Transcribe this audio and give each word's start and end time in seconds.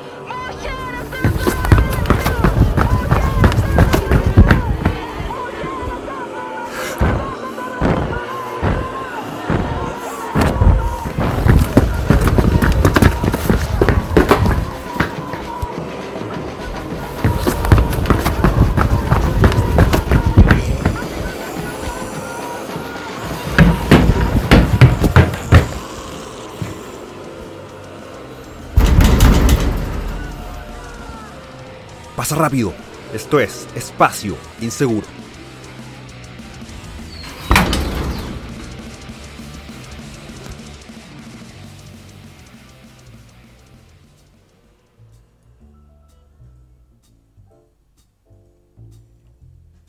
Pasa 0.00 0.39
rápido. 32.40 32.72
Esto 33.12 33.38
es 33.38 33.68
Espacio 33.74 34.36
Inseguro. 34.60 35.06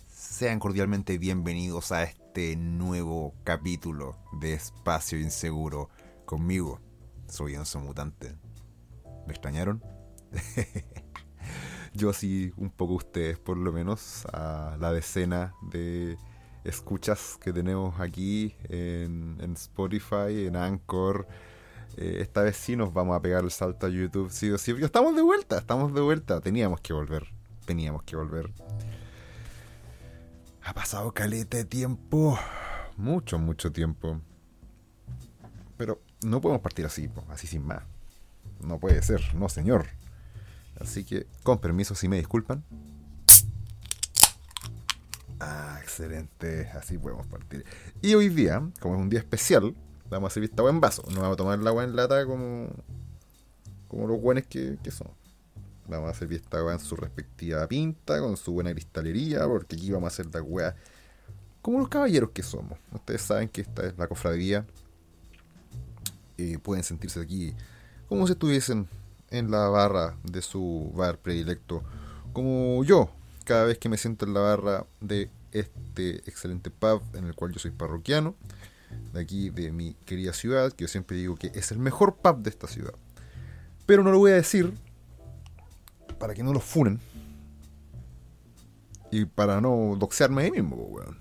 Sean 0.09 0.59
cordialmente 0.59 1.17
bienvenidos 1.19 1.91
a 1.91 2.03
este 2.03 2.55
nuevo 2.57 3.33
capítulo 3.43 4.17
de 4.33 4.53
Espacio 4.53 5.19
Inseguro 5.19 5.89
conmigo. 6.25 6.81
Soy 7.27 7.53
Enzo 7.53 7.79
Mutante. 7.79 8.35
¿Me 9.27 9.33
extrañaron? 9.33 9.83
Yo 11.93 12.09
así 12.09 12.53
un 12.57 12.69
poco 12.69 12.93
ustedes, 12.93 13.37
por 13.37 13.57
lo 13.57 13.71
menos, 13.71 14.25
a 14.31 14.77
la 14.79 14.93
decena 14.93 15.53
de 15.61 16.17
escuchas 16.63 17.37
que 17.41 17.51
tenemos 17.51 17.99
aquí 17.99 18.55
en, 18.69 19.37
Spotify, 19.55 20.47
en 20.47 20.55
Anchor. 20.55 21.27
Eh, 21.97 22.19
esta 22.21 22.43
vez 22.43 22.55
sí 22.55 22.75
nos 22.75 22.93
vamos 22.93 23.17
a 23.17 23.21
pegar 23.21 23.43
el 23.43 23.51
salto 23.51 23.87
a 23.87 23.89
YouTube, 23.89 24.29
sí 24.31 24.49
sí. 24.57 24.73
Estamos 24.81 25.15
de 25.15 25.21
vuelta, 25.21 25.57
estamos 25.57 25.93
de 25.93 26.01
vuelta. 26.01 26.39
Teníamos 26.39 26.79
que 26.79 26.93
volver, 26.93 27.27
teníamos 27.65 28.03
que 28.03 28.15
volver. 28.15 28.51
Ha 30.63 30.73
pasado 30.73 31.11
caleta 31.11 31.57
de 31.57 31.65
tiempo. 31.65 32.39
Mucho, 32.95 33.39
mucho 33.39 33.71
tiempo. 33.71 34.21
Pero 35.75 35.99
no 36.23 36.39
podemos 36.39 36.61
partir 36.61 36.85
así, 36.85 37.09
así 37.29 37.47
sin 37.47 37.65
más. 37.65 37.83
No 38.63 38.79
puede 38.79 39.01
ser, 39.01 39.33
no 39.33 39.49
señor. 39.49 39.87
Así 40.79 41.03
que, 41.03 41.27
con 41.43 41.59
permiso, 41.59 41.95
si 41.95 42.07
me 42.07 42.17
disculpan. 42.17 42.63
Ah, 45.39 45.79
excelente. 45.81 46.69
Así 46.69 46.97
podemos 46.97 47.27
partir. 47.27 47.65
Y 48.01 48.13
hoy 48.13 48.29
día, 48.29 48.61
como 48.79 48.95
es 48.95 49.01
un 49.01 49.09
día 49.09 49.19
especial, 49.19 49.75
vamos 50.09 50.31
a 50.31 50.33
servir 50.33 50.49
esta 50.49 50.61
agua 50.61 50.71
en 50.71 50.81
vaso. 50.81 51.03
No 51.09 51.21
vamos 51.21 51.35
a 51.35 51.37
tomar 51.37 51.59
la 51.59 51.69
agua 51.69 51.83
en 51.83 51.95
lata 51.95 52.25
como, 52.25 52.69
como 53.87 54.07
los 54.07 54.21
buenos 54.21 54.45
que, 54.47 54.77
que 54.83 54.91
son. 54.91 55.09
Vamos 55.87 56.09
a 56.09 56.13
servir 56.13 56.41
esta 56.41 56.57
agua 56.57 56.73
en 56.73 56.79
su 56.79 56.95
respectiva 56.95 57.67
pinta, 57.67 58.19
con 58.19 58.37
su 58.37 58.53
buena 58.53 58.71
cristalería, 58.71 59.45
porque 59.47 59.75
aquí 59.75 59.91
vamos 59.91 60.05
a 60.05 60.13
hacer 60.13 60.33
la 60.33 60.41
weá 60.41 60.75
como 61.61 61.79
los 61.79 61.89
caballeros 61.89 62.31
que 62.31 62.43
somos. 62.43 62.77
Ustedes 62.91 63.21
saben 63.21 63.47
que 63.49 63.61
esta 63.61 63.85
es 63.85 63.97
la 63.97 64.07
cofradía. 64.07 64.65
Y 66.37 66.57
pueden 66.57 66.83
sentirse 66.83 67.19
aquí 67.19 67.53
como 68.07 68.25
si 68.25 68.33
estuviesen 68.33 68.87
en 69.31 69.49
la 69.49 69.67
barra 69.69 70.15
de 70.23 70.41
su 70.41 70.91
bar 70.93 71.17
predilecto, 71.17 71.83
como 72.33 72.83
yo, 72.83 73.09
cada 73.45 73.65
vez 73.65 73.77
que 73.77 73.89
me 73.89 73.97
siento 73.97 74.25
en 74.25 74.33
la 74.33 74.41
barra 74.41 74.85
de 74.99 75.29
este 75.51 76.17
excelente 76.29 76.69
pub 76.69 77.01
en 77.13 77.25
el 77.25 77.35
cual 77.35 77.51
yo 77.51 77.59
soy 77.59 77.71
parroquiano, 77.71 78.35
de 79.13 79.21
aquí 79.21 79.49
de 79.49 79.71
mi 79.71 79.93
querida 80.05 80.33
ciudad, 80.33 80.71
que 80.71 80.83
yo 80.83 80.87
siempre 80.87 81.17
digo 81.17 81.35
que 81.35 81.51
es 81.55 81.71
el 81.71 81.79
mejor 81.79 82.15
pub 82.17 82.37
de 82.43 82.49
esta 82.49 82.67
ciudad. 82.67 82.93
Pero 83.85 84.03
no 84.03 84.11
lo 84.11 84.19
voy 84.19 84.31
a 84.31 84.35
decir 84.35 84.73
para 86.19 86.33
que 86.33 86.43
no 86.43 86.53
lo 86.53 86.59
funen. 86.59 86.99
Y 89.11 89.25
para 89.25 89.59
no 89.59 89.95
doxearme 89.97 90.41
a 90.41 90.45
mí 90.45 90.51
mismo, 90.51 90.75
weón. 90.75 91.17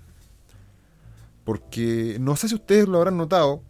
Porque 1.43 2.17
no 2.19 2.35
sé 2.35 2.47
si 2.47 2.55
ustedes 2.55 2.87
lo 2.87 2.99
habrán 2.99 3.17
notado, 3.17 3.63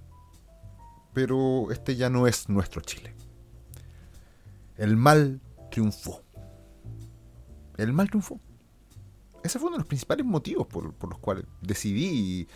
pero 1.14 1.72
este 1.72 1.96
ya 1.96 2.10
no 2.10 2.28
es 2.28 2.50
nuestro 2.50 2.82
Chile. 2.82 3.16
El 4.82 4.98
mal 4.98 5.40
triunfó. 5.70 6.24
El 7.78 7.94
mal 7.94 8.10
triunfó. 8.10 8.42
Ese 9.44 9.60
fue 9.60 9.68
uno 9.68 9.78
de 9.78 9.82
los 9.82 9.88
principales 9.88 10.26
motivos 10.26 10.66
por, 10.66 10.92
los 11.08 11.20
cuales 11.20 11.46
decidí 11.62 12.48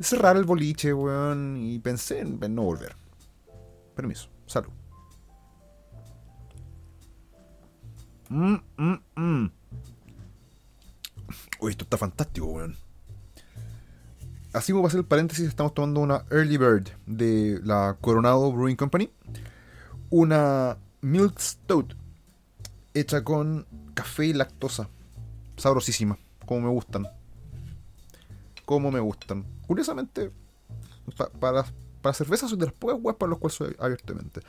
cerrar 0.00 0.36
el 0.36 0.44
boliche, 0.44 0.94
weón, 0.94 1.56
y 1.56 1.80
pensé 1.80 2.20
en 2.20 2.54
no 2.54 2.62
volver. 2.62 2.94
Permiso, 3.96 4.28
salud. 4.46 4.70
Mmm, 8.28 8.54
mmm, 8.76 8.98
mmm. 9.16 9.50
Uy, 11.58 11.70
esto 11.72 11.82
está 11.82 11.98
fantástico, 11.98 12.46
weón. 12.46 12.76
Así 14.52 14.70
voy 14.70 14.84
a 14.84 14.86
hacer 14.86 15.00
el 15.00 15.06
paréntesis, 15.06 15.48
estamos 15.48 15.74
tomando 15.74 15.98
una 15.98 16.24
Early 16.30 16.58
Bird 16.58 16.90
de 17.06 17.60
la 17.64 17.96
Coronado 18.00 18.52
Brewing 18.52 18.76
Company. 18.76 19.10
Una 20.16 20.78
Milk 21.00 21.40
Stout 21.40 21.96
hecha 22.94 23.24
con 23.24 23.66
café 23.94 24.26
y 24.26 24.32
lactosa. 24.32 24.88
Sabrosísima, 25.56 26.16
como 26.46 26.60
me 26.60 26.68
gustan. 26.68 27.08
Como 28.64 28.92
me 28.92 29.00
gustan. 29.00 29.44
Curiosamente, 29.66 30.30
para, 31.40 31.66
para 32.00 32.14
cerveza 32.14 32.46
soy 32.46 32.58
de 32.58 32.66
las 32.66 32.74
pocas 32.74 32.96
weas 33.02 33.16
para 33.16 33.30
los 33.30 33.40
cuales 33.40 33.56
soy 33.56 33.74
abiertamente. 33.80 34.40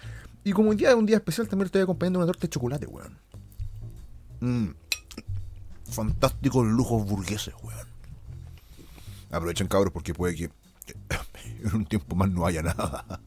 Y 0.44 0.52
como 0.52 0.70
hoy 0.70 0.76
día 0.76 0.96
un 0.96 1.08
día 1.08 1.16
especial, 1.16 1.48
también 1.48 1.66
estoy 1.66 1.82
acompañando 1.82 2.20
una 2.20 2.28
torta 2.28 2.42
de 2.42 2.50
chocolate, 2.50 2.86
weón. 2.86 3.18
Mmm. 4.42 4.68
Fantásticos 5.90 6.68
lujos 6.68 7.08
burgueses, 7.08 7.56
weón. 7.64 7.88
Aprovechen, 9.32 9.68
cabros, 9.68 9.92
porque 9.92 10.14
puede 10.14 10.36
que 10.36 10.44
en 11.64 11.76
un 11.76 11.86
tiempo 11.86 12.16
más 12.16 12.30
no 12.30 12.46
haya 12.46 12.62
nada. 12.62 13.20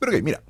Pero 0.00 0.12
que, 0.12 0.22
mira. 0.22 0.42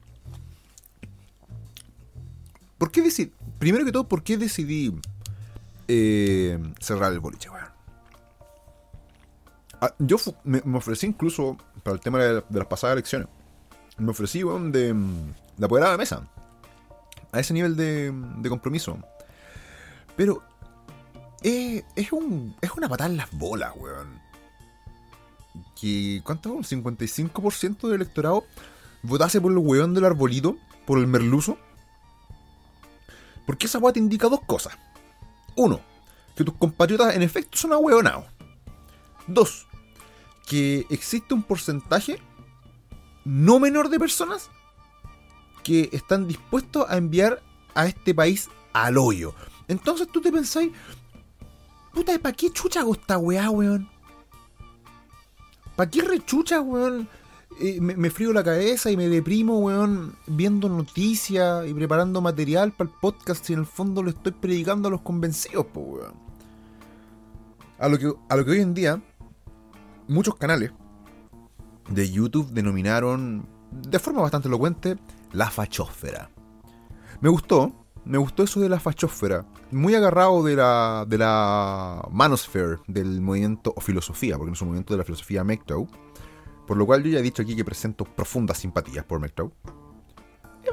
¿Por 2.78 2.90
qué 2.90 3.02
decidí? 3.02 3.32
Primero 3.58 3.84
que 3.84 3.92
todo, 3.92 4.08
¿por 4.08 4.22
qué 4.22 4.38
decidí 4.38 4.98
eh, 5.86 6.58
cerrar 6.80 7.12
el 7.12 7.20
boliche, 7.20 7.50
weón? 7.50 7.68
Ah, 9.82 9.94
yo 9.98 10.16
me, 10.44 10.62
ofrecí 10.74 11.06
incluso, 11.06 11.58
para 11.82 11.94
el 11.94 12.00
tema 12.00 12.18
de, 12.20 12.42
las 12.50 12.66
pasadas 12.66 12.94
elecciones, 12.94 13.28
me 13.98 14.10
ofrecí, 14.10 14.42
weón, 14.42 14.72
de, 14.72 14.94
de 15.56 15.66
apoderar 15.66 15.90
a 15.90 15.92
la 15.92 15.98
mesa. 15.98 16.26
A 17.32 17.40
ese 17.40 17.52
nivel 17.52 17.76
de, 17.76 18.48
compromiso. 18.48 18.98
Pero 20.16 20.42
es, 21.42 21.84
es, 21.96 22.12
un, 22.12 22.56
es 22.62 22.70
una 22.70 22.88
patada 22.88 23.10
en 23.10 23.16
las 23.16 23.30
bolas, 23.32 23.72
weón. 23.76 24.20
Que, 25.78 26.22
¿Cuánto? 26.24 26.52
¿Un 26.52 26.62
55% 26.62 27.82
del 27.82 27.94
electorado 27.96 28.44
votase 29.02 29.40
por 29.40 29.52
el 29.52 29.58
weón 29.58 29.94
del 29.94 30.04
arbolito? 30.04 30.56
¿Por 30.86 30.98
el 30.98 31.06
merluzo? 31.06 31.58
Porque 33.46 33.66
esa 33.66 33.78
weá 33.78 33.92
te 33.92 33.98
indica 33.98 34.28
dos 34.28 34.40
cosas. 34.46 34.76
Uno, 35.56 35.80
que 36.36 36.44
tus 36.44 36.54
compatriotas 36.54 37.14
en 37.14 37.22
efecto 37.22 37.58
son 37.58 37.72
ahueonados. 37.72 38.24
Dos, 39.26 39.66
que 40.46 40.86
existe 40.90 41.34
un 41.34 41.42
porcentaje 41.42 42.20
no 43.24 43.60
menor 43.60 43.88
de 43.88 43.98
personas 43.98 44.50
que 45.62 45.88
están 45.92 46.26
dispuestos 46.26 46.86
a 46.88 46.96
enviar 46.96 47.42
a 47.74 47.86
este 47.86 48.14
país 48.14 48.48
al 48.72 48.98
hoyo. 48.98 49.34
Entonces 49.68 50.08
tú 50.10 50.20
te 50.20 50.32
pensáis, 50.32 50.72
puta, 51.92 52.18
¿para 52.18 52.34
qué 52.34 52.50
chucha 52.50 52.80
hago 52.80 52.94
esta 52.94 53.18
weá, 53.18 53.50
weón? 53.50 53.88
¿Para 55.76 55.90
qué 55.90 56.02
rechucha, 56.02 56.60
weón? 56.60 57.08
Me, 57.80 58.10
frío 58.10 58.32
la 58.32 58.42
cabeza 58.42 58.90
y 58.90 58.96
me 58.96 59.08
deprimo, 59.08 59.58
weón, 59.58 60.16
viendo 60.26 60.68
noticias 60.68 61.66
y 61.68 61.74
preparando 61.74 62.20
material 62.20 62.72
para 62.72 62.88
el 62.88 62.96
podcast 63.00 63.48
y 63.50 63.52
en 63.52 63.60
el 63.60 63.66
fondo 63.66 64.02
lo 64.02 64.10
estoy 64.10 64.32
predicando 64.32 64.88
a 64.88 64.90
los 64.90 65.02
convencidos, 65.02 65.66
po, 65.66 65.80
weón. 65.80 66.14
A 67.78 67.88
lo, 67.88 67.98
que, 67.98 68.12
a 68.28 68.36
lo 68.36 68.44
que 68.44 68.50
hoy 68.50 68.60
en 68.60 68.74
día 68.74 69.02
muchos 70.08 70.34
canales 70.34 70.72
de 71.88 72.10
YouTube 72.10 72.50
denominaron 72.50 73.46
de 73.70 73.98
forma 73.98 74.22
bastante 74.22 74.48
elocuente 74.48 74.96
la 75.32 75.50
fachósfera. 75.50 76.30
Me 77.20 77.28
gustó, 77.28 77.72
me 78.04 78.18
gustó 78.18 78.42
eso 78.42 78.60
de 78.60 78.68
la 78.68 78.80
fachósfera. 78.80 79.46
Muy 79.70 79.94
agarrado 79.94 80.42
de 80.42 80.56
la, 80.56 81.04
de 81.06 81.18
la 81.18 82.08
manosphere, 82.10 82.78
del 82.86 83.20
movimiento 83.20 83.72
o 83.76 83.80
filosofía, 83.80 84.36
porque 84.36 84.50
no 84.50 84.54
es 84.54 84.62
un 84.62 84.68
movimiento 84.68 84.94
de 84.94 84.98
la 84.98 85.04
filosofía 85.04 85.44
MGTOW. 85.44 85.88
Por 86.70 86.76
lo 86.76 86.86
cual 86.86 87.02
yo 87.02 87.10
ya 87.10 87.18
he 87.18 87.22
dicho 87.22 87.42
aquí 87.42 87.56
que 87.56 87.64
presento 87.64 88.04
profundas 88.04 88.56
simpatías 88.58 89.04
por 89.04 89.18
MGTOW. 89.18 89.50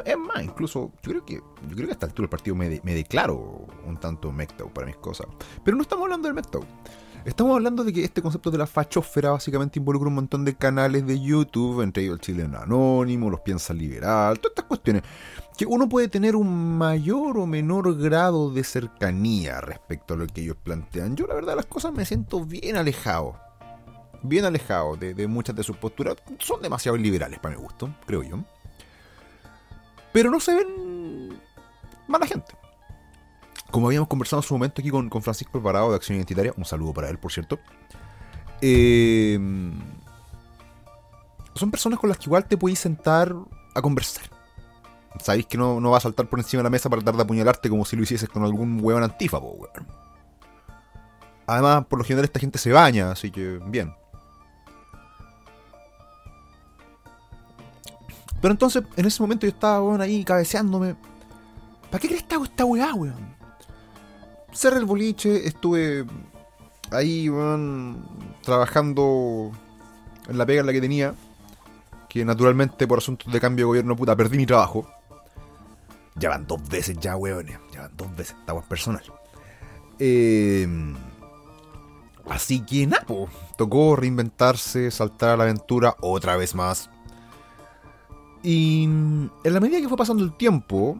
Es 0.05 0.15
más, 0.15 0.43
incluso 0.43 0.91
yo 1.01 1.09
creo 1.09 1.25
que 1.25 1.33
yo 1.33 1.75
creo 1.75 1.87
que 1.87 1.91
a 1.91 1.93
esta 1.93 2.05
altura 2.05 2.25
del 2.25 2.29
partido 2.29 2.55
me, 2.55 2.69
declaro 2.69 3.65
un 3.83 3.99
tanto 3.99 4.31
MGTOW 4.31 4.71
para 4.71 4.85
mis 4.85 4.97
cosas. 4.97 5.25
Pero 5.63 5.75
no 5.75 5.81
estamos 5.81 6.03
hablando 6.03 6.27
del 6.27 6.35
MGTOW. 6.35 6.63
Estamos 7.25 7.55
hablando 7.55 7.83
de 7.83 7.93
que 7.93 8.03
este 8.03 8.21
concepto 8.21 8.51
de 8.51 8.59
la 8.59 8.67
fachósfera 8.67 9.31
básicamente 9.31 9.79
involucra 9.79 10.07
un 10.07 10.13
montón 10.13 10.45
de 10.45 10.55
canales 10.55 11.03
de 11.07 11.19
YouTube, 11.19 11.81
entre 11.81 12.03
ellos 12.03 12.13
el 12.13 12.21
chileno 12.21 12.59
anónimo, 12.59 13.31
los 13.31 13.39
piensa 13.39 13.73
liberal, 13.73 14.39
todas 14.39 14.51
estas 14.51 14.65
cuestiones, 14.65 15.01
que 15.57 15.65
uno 15.65 15.89
puede 15.89 16.09
tener 16.09 16.35
un 16.35 16.77
mayor 16.77 17.39
o 17.39 17.47
menor 17.47 17.97
grado 17.97 18.51
de 18.51 18.63
cercanía 18.63 19.61
respecto 19.61 20.13
a 20.13 20.17
lo 20.17 20.27
que 20.27 20.41
ellos 20.41 20.57
plantean. 20.61 21.15
Yo 21.15 21.25
la 21.25 21.33
verdad 21.33 21.55
las 21.55 21.65
cosas 21.65 21.91
me 21.91 22.05
siento 22.05 22.45
bien 22.45 22.77
alejado, 22.77 23.46
bien 24.27 24.45
alejado 24.45 24.95
de, 24.95 25.27
muchas 25.27 25.55
de 25.55 25.63
sus 25.63 25.77
posturas. 25.77 26.15
Son 26.39 26.61
demasiado 26.61 26.97
liberales 26.97 27.39
para 27.39 27.55
mi 27.55 27.61
gusto, 27.61 27.93
creo 28.05 28.23
yo. 28.23 28.39
Pero 30.13 30.31
no 30.31 30.39
se 30.39 30.55
ven 30.55 31.39
mala 32.07 32.25
gente 32.25 32.53
como 33.71 33.87
habíamos 33.87 34.07
conversado 34.07 34.41
en 34.41 34.47
su 34.47 34.53
momento 34.53 34.81
aquí 34.81 34.89
con, 34.89 35.09
Francisco 35.21 35.57
Alvarado 35.57 35.89
de 35.89 35.97
Acción 35.97 36.15
Identitaria, 36.15 36.53
un 36.55 36.65
saludo 36.65 36.93
para 36.93 37.09
él, 37.09 37.17
por 37.17 37.31
cierto. 37.31 37.59
Eh, 38.61 39.37
son 41.53 41.71
personas 41.71 41.99
con 41.99 42.09
las 42.09 42.17
que 42.17 42.25
igual 42.25 42.45
te 42.45 42.57
podéis 42.57 42.79
sentar 42.79 43.35
a 43.75 43.81
conversar. 43.81 44.23
Sabéis 45.19 45.47
que 45.47 45.57
no, 45.57 45.81
va 45.81 45.97
a 45.97 46.01
saltar 46.01 46.29
por 46.29 46.39
encima 46.39 46.59
de 46.59 46.65
la 46.65 46.69
mesa 46.69 46.89
para 46.89 47.01
tratar 47.01 47.17
de 47.17 47.23
apuñalarte 47.23 47.69
como 47.69 47.85
si 47.85 47.95
lo 47.95 48.03
hicieses 48.03 48.29
con 48.29 48.43
algún 48.43 48.79
hueón 48.81 49.03
antífago, 49.03 49.51
weón. 49.51 49.87
Además, 51.47 51.85
por 51.85 51.99
lo 51.99 52.05
general 52.05 52.25
esta 52.25 52.39
gente 52.39 52.59
se 52.59 52.71
baña, 52.71 53.11
así 53.11 53.31
que 53.31 53.59
bien. 53.65 53.95
Pero 58.41 58.51
entonces, 58.51 58.83
en 58.95 59.05
ese 59.05 59.21
momento 59.21 59.45
yo 59.45 59.51
estaba, 59.51 59.81
weón, 59.81 60.01
ahí 60.01 60.23
cabeceándome. 60.23 60.95
¿Para 61.89 61.99
qué 61.99 62.07
crees 62.07 62.23
que 62.23 62.35
esta 62.35 62.65
weá, 62.65 62.93
weón? 62.93 63.37
cerré 64.57 64.77
el 64.77 64.85
boliche, 64.85 65.47
estuve 65.47 66.05
ahí, 66.91 67.29
trabajando 68.41 69.51
en 70.27 70.37
la 70.37 70.45
pega 70.45 70.61
en 70.61 70.65
la 70.65 70.73
que 70.73 70.81
tenía, 70.81 71.13
que 72.09 72.25
naturalmente 72.25 72.87
por 72.87 72.97
asuntos 72.97 73.31
de 73.31 73.39
cambio 73.39 73.65
de 73.65 73.67
gobierno, 73.67 73.95
puta, 73.95 74.15
perdí 74.15 74.37
mi 74.37 74.45
trabajo. 74.45 74.87
Ya 76.15 76.29
van 76.29 76.47
dos 76.47 76.67
veces 76.67 76.97
ya, 76.99 77.15
weones, 77.15 77.59
ya 77.71 77.81
van 77.81 77.91
dos 77.95 78.15
veces, 78.15 78.35
estaba 78.39 78.61
personal. 78.63 79.03
Em, 79.99 80.95
así 82.27 82.61
que 82.61 82.87
nada, 82.87 83.05
tocó 83.57 83.95
reinventarse, 83.95 84.89
saltar 84.89 85.29
a 85.29 85.37
la 85.37 85.43
aventura 85.43 85.95
otra 86.01 86.35
vez 86.35 86.55
más. 86.55 86.89
Y 88.43 88.83
en 88.83 89.31
la 89.43 89.59
medida 89.59 89.81
que 89.81 89.87
fue 89.87 89.97
pasando 89.97 90.23
el 90.23 90.35
tiempo, 90.37 90.99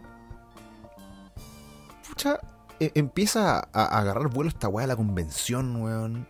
pucha, 2.07 2.39
e, 2.79 2.91
empieza 2.95 3.67
a, 3.71 3.99
agarrar 3.99 4.29
vuelo 4.29 4.49
esta 4.49 4.67
weá 4.67 4.85
de 4.85 4.87
la 4.87 4.95
convención, 4.95 5.81
weón. 5.81 6.27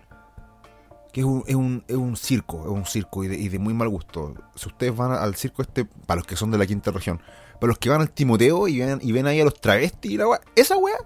Que 1.12 1.21
es 1.21 1.25
un, 1.25 1.44
es 1.48 1.56
un, 1.56 1.83
es 1.88 1.95
un 1.95 2.15
circo, 2.15 2.62
es 2.63 2.69
un 2.69 2.86
circo 2.86 3.24
y 3.24 3.50
de, 3.50 3.59
muy 3.59 3.74
mal 3.74 3.89
gusto. 3.89 4.36
Si 4.56 4.68
ustedes 4.68 4.95
van 4.95 5.13
al 5.13 5.36
circo 5.36 5.62
este, 5.62 5.86
para 5.86 6.19
los 6.19 6.27
que 6.27 6.36
son 6.36 6.51
de 6.51 6.57
la 6.57 6.68
quinta 6.68 6.92
región, 6.92 7.19
para 7.59 7.69
los 7.69 7.80
que 7.80 7.89
van 7.89 8.01
al 8.01 8.12
Timoteo 8.12 8.68
y 8.68 8.80
ven, 8.80 9.00
y 9.01 9.12
ven 9.12 9.25
ahí 9.25 9.42
a 9.42 9.45
los 9.45 9.59
travestis 9.59 10.12
y 10.12 10.18
la 10.18 10.27
weá, 10.27 10.42
esa 10.56 10.77
weá 10.77 10.98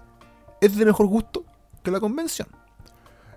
es 0.60 0.76
de 0.76 0.84
mejor 0.84 1.06
gusto 1.06 1.44
que 1.82 1.90
la 1.90 2.00
convención. 2.00 2.48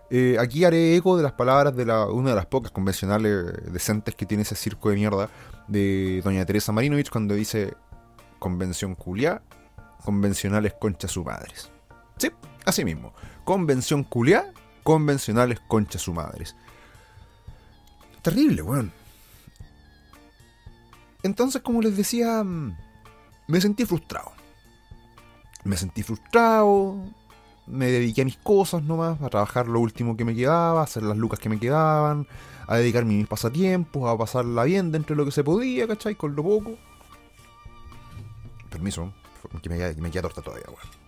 Eh, 0.09 0.37
aquí 0.39 0.63
haré 0.63 0.95
eco 0.95 1.17
de 1.17 1.23
las 1.23 1.31
palabras 1.31 1.75
de 1.75 1.85
la, 1.85 2.05
una 2.07 2.29
de 2.31 2.35
las 2.35 2.45
pocas 2.45 2.71
convencionales 2.71 3.71
decentes 3.71 4.13
que 4.13 4.25
tiene 4.25 4.43
ese 4.43 4.55
circo 4.55 4.89
de 4.89 4.95
mierda 4.95 5.29
de 5.67 6.21
doña 6.23 6.45
Teresa 6.45 6.71
Marinovich 6.71 7.09
cuando 7.09 7.33
dice 7.33 7.75
convención 8.39 8.95
culiá, 8.95 9.41
convencionales 10.03 10.73
concha 10.73 11.07
su 11.07 11.23
madres. 11.23 11.71
Sí, 12.17 12.31
así 12.65 12.85
mismo. 12.85 13.13
Convención 13.43 14.03
culiá, 14.03 14.53
convencionales 14.83 15.59
conchas 15.67 16.03
su 16.03 16.13
madres. 16.13 16.55
Terrible, 18.21 18.61
weón. 18.61 18.91
Entonces, 21.23 21.61
como 21.63 21.81
les 21.81 21.97
decía, 21.97 22.43
mm, 22.43 22.77
me 23.47 23.61
sentí 23.61 23.85
frustrado. 23.85 24.31
Me 25.63 25.75
sentí 25.75 26.03
frustrado. 26.03 27.03
Me 27.67 27.87
dediqué 27.87 28.21
a 28.21 28.25
mis 28.25 28.37
cosas 28.37 28.83
nomás, 28.83 29.21
a 29.21 29.29
trabajar 29.29 29.67
lo 29.67 29.79
último 29.79 30.15
que 30.15 30.23
me 30.23 30.35
quedaba, 30.35 30.81
a 30.81 30.83
hacer 30.83 31.03
las 31.03 31.17
lucas 31.17 31.39
que 31.39 31.49
me 31.49 31.59
quedaban, 31.59 32.27
a 32.67 32.77
dedicarme 32.77 33.15
mis 33.15 33.27
pasatiempos, 33.27 34.09
a 34.09 34.17
pasarla 34.17 34.63
bien 34.63 34.91
dentro 34.91 35.15
de 35.15 35.17
lo 35.17 35.25
que 35.25 35.31
se 35.31 35.43
podía, 35.43 35.87
¿cachai? 35.87 36.15
Con 36.15 36.35
lo 36.35 36.43
poco. 36.43 36.77
Permiso, 38.69 39.11
que 39.61 39.69
me, 39.69 40.11
queda 40.11 40.21
torta 40.21 40.41
todavía, 40.41 40.67
weón. 40.67 41.05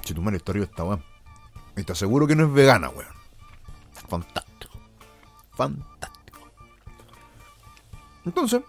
Chitumare, 0.00 0.36
está 0.38 0.52
arriba 0.52 0.66
esta 0.66 0.84
weón. 0.84 1.02
Y 1.76 1.84
te 1.84 1.92
aseguro 1.92 2.26
que 2.26 2.36
no 2.36 2.44
es 2.44 2.52
vegana, 2.52 2.90
weón. 2.90 3.14
Fantástico. 4.08 4.74
Fantástico. 5.52 6.40
Entonces, 8.24 8.62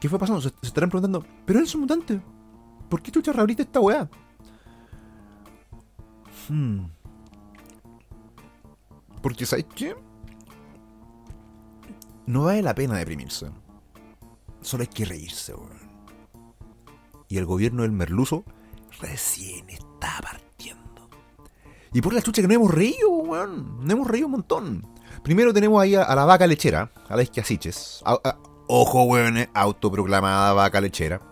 ¿qué 0.00 0.08
fue 0.08 0.18
pasando? 0.18 0.40
Se, 0.40 0.52
estarán 0.62 0.90
preguntando, 0.90 1.24
¿pero 1.44 1.58
él 1.58 1.66
es 1.66 1.74
un 1.74 1.82
mutante? 1.82 2.20
¿Por 2.92 3.00
qué 3.00 3.10
te 3.10 3.32
reabriste 3.32 3.62
esta 3.62 3.80
weá? 3.80 4.06
Hmm. 6.48 6.88
Porque, 9.22 9.46
¿sabes 9.46 9.64
qué? 9.74 9.96
No 12.26 12.44
vale 12.44 12.60
la 12.60 12.74
pena 12.74 12.98
deprimirse. 12.98 13.50
Solo 14.60 14.82
hay 14.82 14.88
que 14.88 15.06
reírse, 15.06 15.54
weón 15.54 15.82
y 17.32 17.38
el 17.38 17.46
gobierno 17.46 17.80
del 17.80 17.92
merluzo 17.92 18.44
recién 19.00 19.66
está 19.70 20.20
partiendo. 20.20 21.08
Y 21.94 22.02
por 22.02 22.12
la 22.12 22.20
chucha 22.20 22.42
que 22.42 22.48
no 22.48 22.52
hemos 22.52 22.70
reído, 22.70 23.08
weón. 23.08 23.86
No 23.86 23.90
hemos 23.90 24.06
reído 24.06 24.26
un 24.26 24.32
montón. 24.32 24.86
Primero 25.22 25.54
tenemos 25.54 25.80
ahí 25.80 25.94
a, 25.94 26.14
la 26.14 26.26
vaca 26.26 26.46
lechera, 26.46 26.92
a 27.08 27.16
la 27.16 27.22
Isquiasiches. 27.22 28.04
Ojo, 28.68 29.04
weón, 29.04 29.48
autoproclamada 29.54 30.52
vaca 30.52 30.78
lechera. 30.82 31.31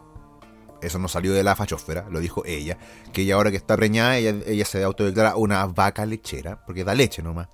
Eso 0.82 0.98
no 0.98 1.08
salió 1.08 1.32
de 1.32 1.42
la 1.42 1.56
fachósfera, 1.56 2.06
lo 2.10 2.20
dijo 2.20 2.44
ella. 2.46 2.78
Que 3.12 3.22
ella 3.22 3.34
ahora 3.34 3.50
que 3.50 3.56
está 3.56 3.76
preñada, 3.76 4.16
ella, 4.16 4.34
ella 4.46 4.64
se 4.64 4.82
autodeclara 4.82 5.36
una 5.36 5.66
vaca 5.66 6.06
lechera, 6.06 6.64
porque 6.64 6.84
da 6.84 6.94
leche 6.94 7.22
nomás. 7.22 7.48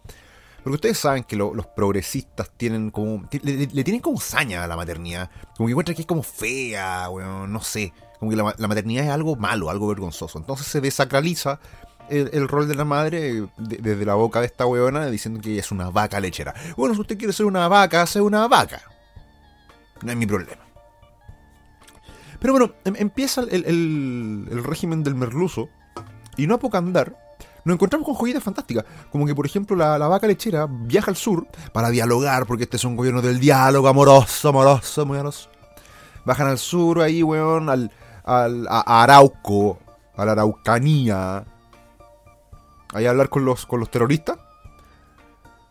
Porque 0.67 0.75
ustedes 0.75 0.99
saben 0.99 1.23
que 1.23 1.37
los 1.37 1.64
progresistas 1.76 2.50
tienen 2.56 2.90
como. 2.90 3.28
Le, 3.40 3.84
tienen 3.84 4.00
como 4.00 4.19
saña 4.19 4.64
a 4.64 4.67
la 4.67 4.75
maternidad. 4.75 5.31
Como 5.56 5.69
que 5.69 5.70
encuentran 5.70 5.94
que 5.94 6.02
es 6.02 6.08
como 6.08 6.25
fea, 6.25 7.09
weón, 7.09 7.52
no 7.52 7.61
sé. 7.62 7.92
Como 8.18 8.33
que 8.33 8.37
la, 8.37 8.66
maternidad 8.66 9.04
es 9.04 9.11
algo 9.12 9.37
malo, 9.37 9.71
algo 9.71 9.87
vergonzoso. 9.87 10.40
Entonces 10.40 10.66
se 10.66 10.80
desacraliza 10.80 11.61
el, 12.11 12.49
rol 12.49 12.66
de 12.66 12.75
la 12.75 12.85
madre 12.85 13.47
desde 13.56 14.04
la 14.04 14.14
boca 14.14 14.40
de 14.40 14.47
esta 14.47 14.66
weona 14.66 15.06
diciendo 15.06 15.40
que 15.40 15.52
ella 15.52 15.61
es 15.61 15.71
una 15.71 15.90
vaca 15.90 16.18
lechera. 16.18 16.52
Bueno, 16.76 16.97
si 16.97 17.00
usted 17.00 17.16
quiere 17.16 17.33
ser 17.33 17.47
una 17.47 17.68
vaca, 17.68 18.04
sea 18.04 18.25
una 18.25 18.49
vaca. 18.49 18.83
No 20.02 20.11
es 20.11 20.16
mi 20.16 20.26
problema. 20.26 20.65
Pero 22.40 22.52
bueno, 22.52 22.73
em, 22.85 22.95
empieza 22.97 23.43
el, 23.43 24.62
régimen 24.64 25.02
del 25.02 25.14
merluzo 25.14 25.69
y 26.37 26.47
no 26.47 26.55
a 26.55 26.59
poco 26.59 26.76
andar. 26.76 27.16
Nos 27.64 27.75
encontramos 27.75 28.07
con 28.07 28.14
joyitas 28.14 28.43
fantásticas, 28.43 28.85
como 29.11 29.26
que 29.26 29.35
por 29.35 29.45
ejemplo 29.45 29.76
la, 29.76 29.99
la, 29.99 30.07
vaca 30.07 30.28
lechera 30.28 30.69
viaja 30.71 31.11
al 31.11 31.16
sur 31.16 31.49
para 31.73 31.90
dialogar, 31.90 32.47
porque 32.47 32.64
este 32.64 32.76
es 32.76 32.85
un 32.85 32.95
gobierno 32.95 33.23
del 33.23 33.40
diálogo 33.40 33.88
amoroso, 33.88 34.50
amoroso, 34.50 35.05
muy 35.05 35.19
amoroso. 35.19 35.50
Bajan 36.25 36.47
al 36.47 36.59
sur 36.59 37.00
ahí, 37.00 37.23
weón, 37.23 37.69
al, 37.69 37.90
al, 38.25 38.66
a 38.69 39.02
Arauco, 39.02 39.78
a 40.16 40.25
la 40.25 40.33
Araucanía, 40.33 41.45
ahí 42.93 43.07
a 43.07 43.11
hablar 43.11 43.28
con 43.28 43.45
los, 43.45 43.66
con 43.66 43.81
los 43.81 43.90
terroristas. 43.90 44.38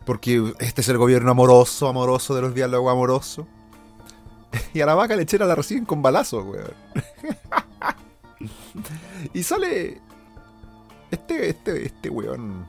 Porque 0.04 0.52
este 0.60 0.82
es 0.82 0.88
el 0.88 0.98
gobierno 0.98 1.32
amoroso, 1.32 1.88
amoroso 1.88 2.34
de 2.34 2.42
los 2.42 2.54
diálogos 2.54 2.92
amorosos. 2.92 3.46
Y 4.74 4.80
a 4.80 4.86
la 4.86 4.94
vaca 4.94 5.16
lechera 5.16 5.46
la 5.46 5.54
reciben 5.54 5.84
con 5.84 6.02
balazos, 6.02 6.44
weón. 6.44 6.74
y 9.34 9.42
sale 9.42 10.00
este, 11.10 11.50
este, 11.50 11.86
este 11.86 12.10
weón 12.10 12.66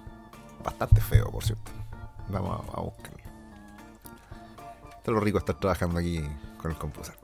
bastante 0.63 1.01
feo, 1.01 1.31
por 1.31 1.43
cierto. 1.43 1.71
Vamos 2.29 2.61
a, 2.73 2.81
buscarlo. 2.81 3.17
Está 4.97 5.11
lo 5.11 5.19
rico 5.19 5.37
estar 5.37 5.57
trabajando 5.59 5.99
aquí 5.99 6.21
con 6.61 6.71
el 6.71 6.77
computador. 6.77 7.17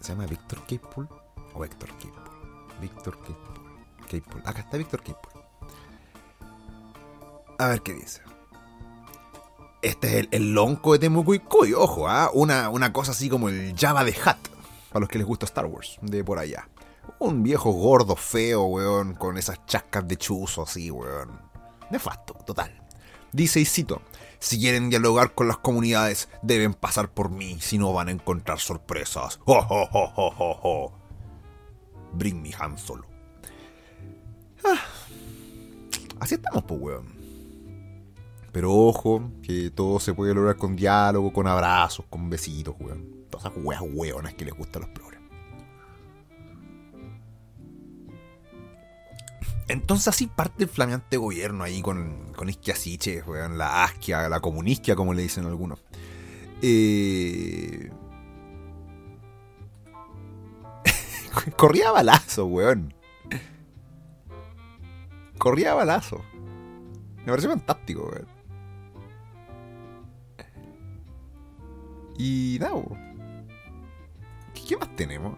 Se 0.00 0.12
llama 0.12 0.26
Víctor 0.26 0.60
Capel 0.62 1.06
o 1.54 1.64
Héctor 1.64 1.90
Capel. 1.90 2.12
Víctor 2.80 3.18
Capel. 3.18 4.42
Acá 4.44 4.60
está 4.60 4.76
Víctor 4.76 5.02
Capel. 5.02 5.42
A 7.58 7.68
ver 7.68 7.82
qué 7.82 7.94
dice. 7.94 8.20
Este 9.82 10.06
es 10.06 10.14
el, 10.14 10.28
el 10.30 10.54
lonco 10.54 10.92
de 10.92 11.00
Temucuicuy, 11.00 11.74
ojo, 11.74 12.08
¿ah? 12.08 12.30
una, 12.32 12.70
una 12.70 12.92
cosa 12.92 13.10
así 13.10 13.28
como 13.28 13.48
el 13.48 13.74
Java 13.76 14.04
de 14.04 14.14
Hat, 14.24 14.38
para 14.92 15.00
los 15.00 15.08
que 15.08 15.18
les 15.18 15.26
gusta 15.26 15.44
Star 15.44 15.66
Wars, 15.66 15.98
de 16.00 16.22
por 16.22 16.38
allá. 16.38 16.68
Un 17.18 17.42
viejo 17.42 17.72
gordo, 17.72 18.14
feo, 18.14 18.62
weón, 18.64 19.14
con 19.14 19.36
esas 19.36 19.66
chascas 19.66 20.06
de 20.06 20.16
chuzo 20.16 20.62
así, 20.62 20.88
weón. 20.88 21.40
Nefasto, 21.90 22.34
total. 22.46 22.80
Dice 23.32 23.58
y 23.58 23.64
cito, 23.64 24.02
si 24.38 24.60
quieren 24.60 24.88
dialogar 24.88 25.34
con 25.34 25.48
las 25.48 25.58
comunidades, 25.58 26.28
deben 26.42 26.74
pasar 26.74 27.12
por 27.12 27.30
mí, 27.30 27.58
si 27.60 27.76
no 27.76 27.92
van 27.92 28.06
a 28.06 28.12
encontrar 28.12 28.60
sorpresas. 28.60 29.40
¡Oh, 29.46 30.92
Bring 32.12 32.40
me 32.40 32.50
Han 32.56 32.78
Solo. 32.78 33.06
Ah, 34.64 34.80
así 36.20 36.36
estamos, 36.36 36.62
pues, 36.64 36.80
weón. 36.80 37.21
Pero 38.52 38.70
ojo, 38.72 39.30
que 39.42 39.70
todo 39.70 39.98
se 39.98 40.12
puede 40.12 40.34
lograr 40.34 40.56
con 40.56 40.76
diálogo, 40.76 41.32
con 41.32 41.46
abrazos, 41.46 42.04
con 42.10 42.28
besitos, 42.28 42.74
weón. 42.78 43.26
Todas 43.30 43.46
esas 43.46 43.64
weas 43.64 43.82
weonas 43.82 44.34
que 44.34 44.44
les 44.44 44.54
gustan 44.54 44.82
los 44.82 44.90
progres. 44.90 45.20
Entonces 49.68 50.08
así 50.08 50.26
parte 50.26 50.64
el 50.64 50.68
flameante 50.68 51.16
gobierno 51.16 51.64
ahí 51.64 51.80
con, 51.80 52.32
con 52.36 52.50
Isquiasiche, 52.50 53.22
weón, 53.22 53.56
la 53.56 53.84
asquia, 53.84 54.28
la 54.28 54.40
comunistia, 54.40 54.94
como 54.94 55.14
le 55.14 55.22
dicen 55.22 55.46
algunos. 55.46 55.78
Eh... 56.60 57.90
Corría 61.56 61.90
balazo, 61.90 62.44
weón. 62.44 62.92
Corría 65.38 65.72
balazo. 65.72 66.22
Me 67.24 67.26
pareció 67.26 67.48
fantástico, 67.48 68.10
weón. 68.12 68.31
Y 72.24 72.56
nada, 72.60 72.80
¿qué 74.54 74.76
más 74.76 74.94
tenemos? 74.94 75.36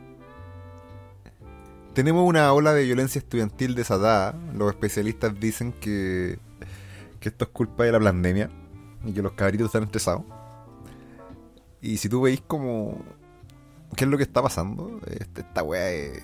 Tenemos 1.95 2.29
una 2.29 2.53
ola 2.53 2.75
de 2.75 2.85
violencia 2.85 3.21
estudiantil 3.21 3.75
desatada. 3.75 4.39
Los 4.53 4.69
especialistas 4.69 5.41
dicen 5.41 5.73
que, 5.73 6.39
que 7.21 7.31
esto 7.31 7.47
es 7.47 7.51
culpa 7.53 7.85
de 7.85 7.93
la 7.93 8.01
pandemia 8.01 8.51
y 9.03 9.15
que 9.15 9.23
los 9.23 9.33
cabritos 9.33 9.69
están 9.69 9.85
estresados. 9.85 10.25
Y 11.81 11.97
si 11.97 12.11
tú 12.11 12.21
veis 12.21 12.43
como... 12.47 13.03
¿Qué 13.97 14.05
es 14.05 14.11
lo 14.11 14.19
que 14.19 14.25
está 14.25 14.43
pasando? 14.43 15.01
Este, 15.07 15.41
esta 15.41 15.63
weá 15.63 15.91
es... 15.91 16.23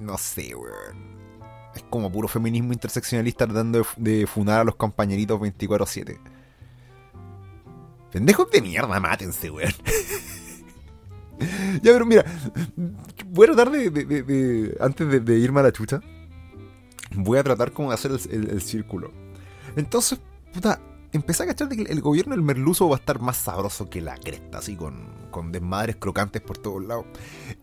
No 0.00 0.16
sé, 0.16 0.54
weón. 0.54 1.20
Es 1.74 1.82
como 1.90 2.10
puro 2.10 2.28
feminismo 2.28 2.72
interseccionalista 2.72 3.44
tratando 3.44 3.84
de, 3.98 4.26
funar 4.26 4.62
a 4.62 4.64
los 4.64 4.76
compañeritos 4.76 5.38
24-7. 5.38 6.18
Pendejos 8.12 8.50
de 8.50 8.60
mierda, 8.60 9.00
mátense, 9.00 9.50
weón. 9.50 9.72
ya, 11.82 11.92
pero 11.92 12.04
mira, 12.06 12.24
voy 13.26 13.48
a 13.48 13.52
tratar 13.52 13.70
de, 13.70 14.76
antes 14.80 15.24
de, 15.24 15.38
irme 15.38 15.60
a 15.60 15.64
la 15.64 15.72
chucha, 15.72 16.00
voy 17.14 17.38
a 17.38 17.44
tratar 17.44 17.72
como 17.72 17.90
de 17.90 17.94
hacer 17.94 18.10
el, 18.10 18.60
círculo. 18.62 19.12
Entonces, 19.76 20.20
puta, 20.52 20.80
empecé 21.12 21.44
a 21.44 21.46
cachar 21.46 21.68
que 21.68 21.82
el 21.82 22.00
gobierno 22.00 22.34
del 22.34 22.42
merluzo 22.42 22.88
va 22.88 22.96
a 22.96 22.98
estar 22.98 23.20
más 23.20 23.36
sabroso 23.36 23.88
que 23.88 24.00
la 24.00 24.16
cresta, 24.16 24.58
así 24.58 24.74
con, 24.76 25.08
con 25.30 25.52
desmadres 25.52 25.96
crocantes 25.96 26.42
por 26.42 26.58
todos 26.58 26.84
lados. 26.84 27.06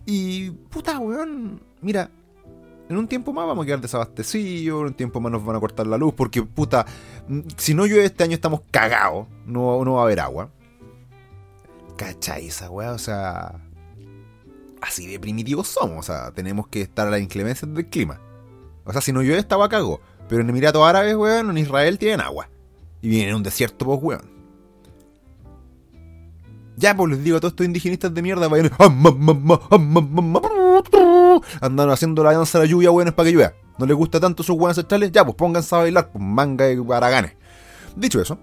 Y, 0.05 0.51
puta, 0.51 0.97
weón, 0.99 1.61
mira, 1.81 2.09
en 2.89 2.97
un 2.97 3.07
tiempo 3.07 3.33
más 3.33 3.47
vamos 3.47 3.63
a 3.63 3.65
quedar 3.65 3.81
desabastecidos, 3.81 4.81
en 4.81 4.87
un 4.87 4.93
tiempo 4.93 5.19
más 5.19 5.31
nos 5.31 5.45
van 5.45 5.55
a 5.55 5.59
cortar 5.59 5.87
la 5.87 5.97
luz, 5.97 6.13
porque, 6.13 6.43
puta, 6.43 6.85
si 7.57 7.73
no 7.73 7.85
llueve 7.85 8.05
este 8.05 8.23
año 8.23 8.35
estamos 8.35 8.61
cagados, 8.71 9.27
no, 9.45 9.83
no 9.83 9.93
va 9.93 10.01
a 10.01 10.03
haber 10.05 10.19
agua. 10.19 10.49
¿Cachai 11.97 12.47
esa 12.47 12.69
weá? 12.69 12.91
O 12.91 12.97
sea, 12.97 13.59
así 14.81 15.07
de 15.07 15.19
primitivos 15.19 15.67
somos. 15.67 15.97
O 15.99 16.03
sea, 16.03 16.31
tenemos 16.31 16.67
que 16.67 16.81
estar 16.81 17.07
a 17.07 17.11
la 17.11 17.19
inclemencia 17.19 17.67
del 17.67 17.87
clima. 17.87 18.21
O 18.85 18.91
sea, 18.91 19.01
si 19.01 19.11
no 19.11 19.21
llueve, 19.21 19.39
esta 19.39 19.55
agua 19.55 19.67
cagó. 19.67 19.99
Pero 20.29 20.41
en 20.41 20.49
Emiratos 20.49 20.87
Árabes, 20.87 21.15
weón, 21.15 21.49
en 21.49 21.57
Israel 21.57 21.97
tienen 21.97 22.21
agua. 22.21 22.49
Y 23.01 23.09
vienen 23.09 23.29
en 23.29 23.35
un 23.35 23.43
desierto, 23.43 23.85
pues, 23.85 23.99
weón. 24.01 24.37
Ya, 26.77 26.95
pues 26.95 27.09
les 27.09 27.23
digo 27.23 27.37
a 27.37 27.39
todos 27.39 27.53
estos 27.53 27.65
indigenistas 27.65 28.13
de 28.13 28.21
mierda, 28.21 28.47
vayan. 28.47 28.71
Andan 31.61 31.89
haciendo 31.89 32.23
la 32.23 32.33
danza 32.33 32.59
de 32.59 32.65
la 32.65 32.71
lluvia, 32.71 32.91
weón, 32.91 33.11
para 33.11 33.27
que 33.27 33.33
llueva. 33.33 33.53
¿No 33.77 33.85
les 33.85 33.95
gusta 33.95 34.19
tanto 34.19 34.43
sus 34.43 34.55
weones 34.55 34.77
ancestrales? 34.77 35.11
Ya, 35.11 35.23
pues 35.23 35.35
pónganse 35.35 35.75
a 35.75 35.79
bailar, 35.79 36.11
pues 36.11 36.23
manga 36.23 36.69
y 36.69 36.77
baraganes. 36.77 37.33
Dicho 37.95 38.21
eso, 38.21 38.37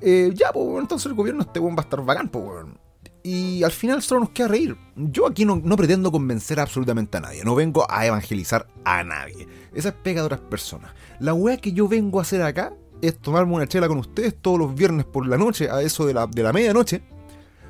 eh, 0.00 0.30
ya, 0.34 0.52
pues 0.52 0.66
entonces 0.80 1.06
el 1.06 1.14
gobierno 1.14 1.42
este 1.42 1.58
weón 1.60 1.76
va 1.76 1.80
a 1.80 1.84
estar 1.84 2.04
bacán, 2.04 2.28
pues. 2.28 2.66
Y 3.22 3.62
al 3.62 3.72
final 3.72 4.02
solo 4.02 4.20
nos 4.20 4.30
queda 4.30 4.48
reír. 4.48 4.76
Yo 4.96 5.26
aquí 5.26 5.44
no, 5.44 5.60
pretendo 5.76 6.10
convencer 6.10 6.60
absolutamente 6.60 7.18
a 7.18 7.20
nadie. 7.20 7.44
No 7.44 7.54
vengo 7.54 7.86
a 7.90 8.06
evangelizar 8.06 8.68
a 8.84 9.04
nadie. 9.04 9.46
Esa 9.74 9.90
es 9.90 9.94
pega 9.96 10.22
de 10.22 10.26
otras 10.26 10.40
personas. 10.40 10.92
La 11.18 11.34
weá 11.34 11.56
que 11.56 11.72
yo 11.72 11.88
vengo 11.88 12.20
a 12.20 12.22
hacer 12.22 12.42
acá 12.42 12.72
es 13.02 13.18
tomarme 13.18 13.54
una 13.54 13.66
chela 13.66 13.88
con 13.88 13.98
ustedes 13.98 14.34
todos 14.40 14.58
los 14.58 14.74
viernes 14.74 15.04
por 15.04 15.26
la 15.26 15.36
noche, 15.36 15.68
a 15.70 15.82
eso 15.82 16.06
de 16.06 16.14
la, 16.14 16.26
de 16.26 16.42
la 16.42 16.52
medianoche. 16.52 17.02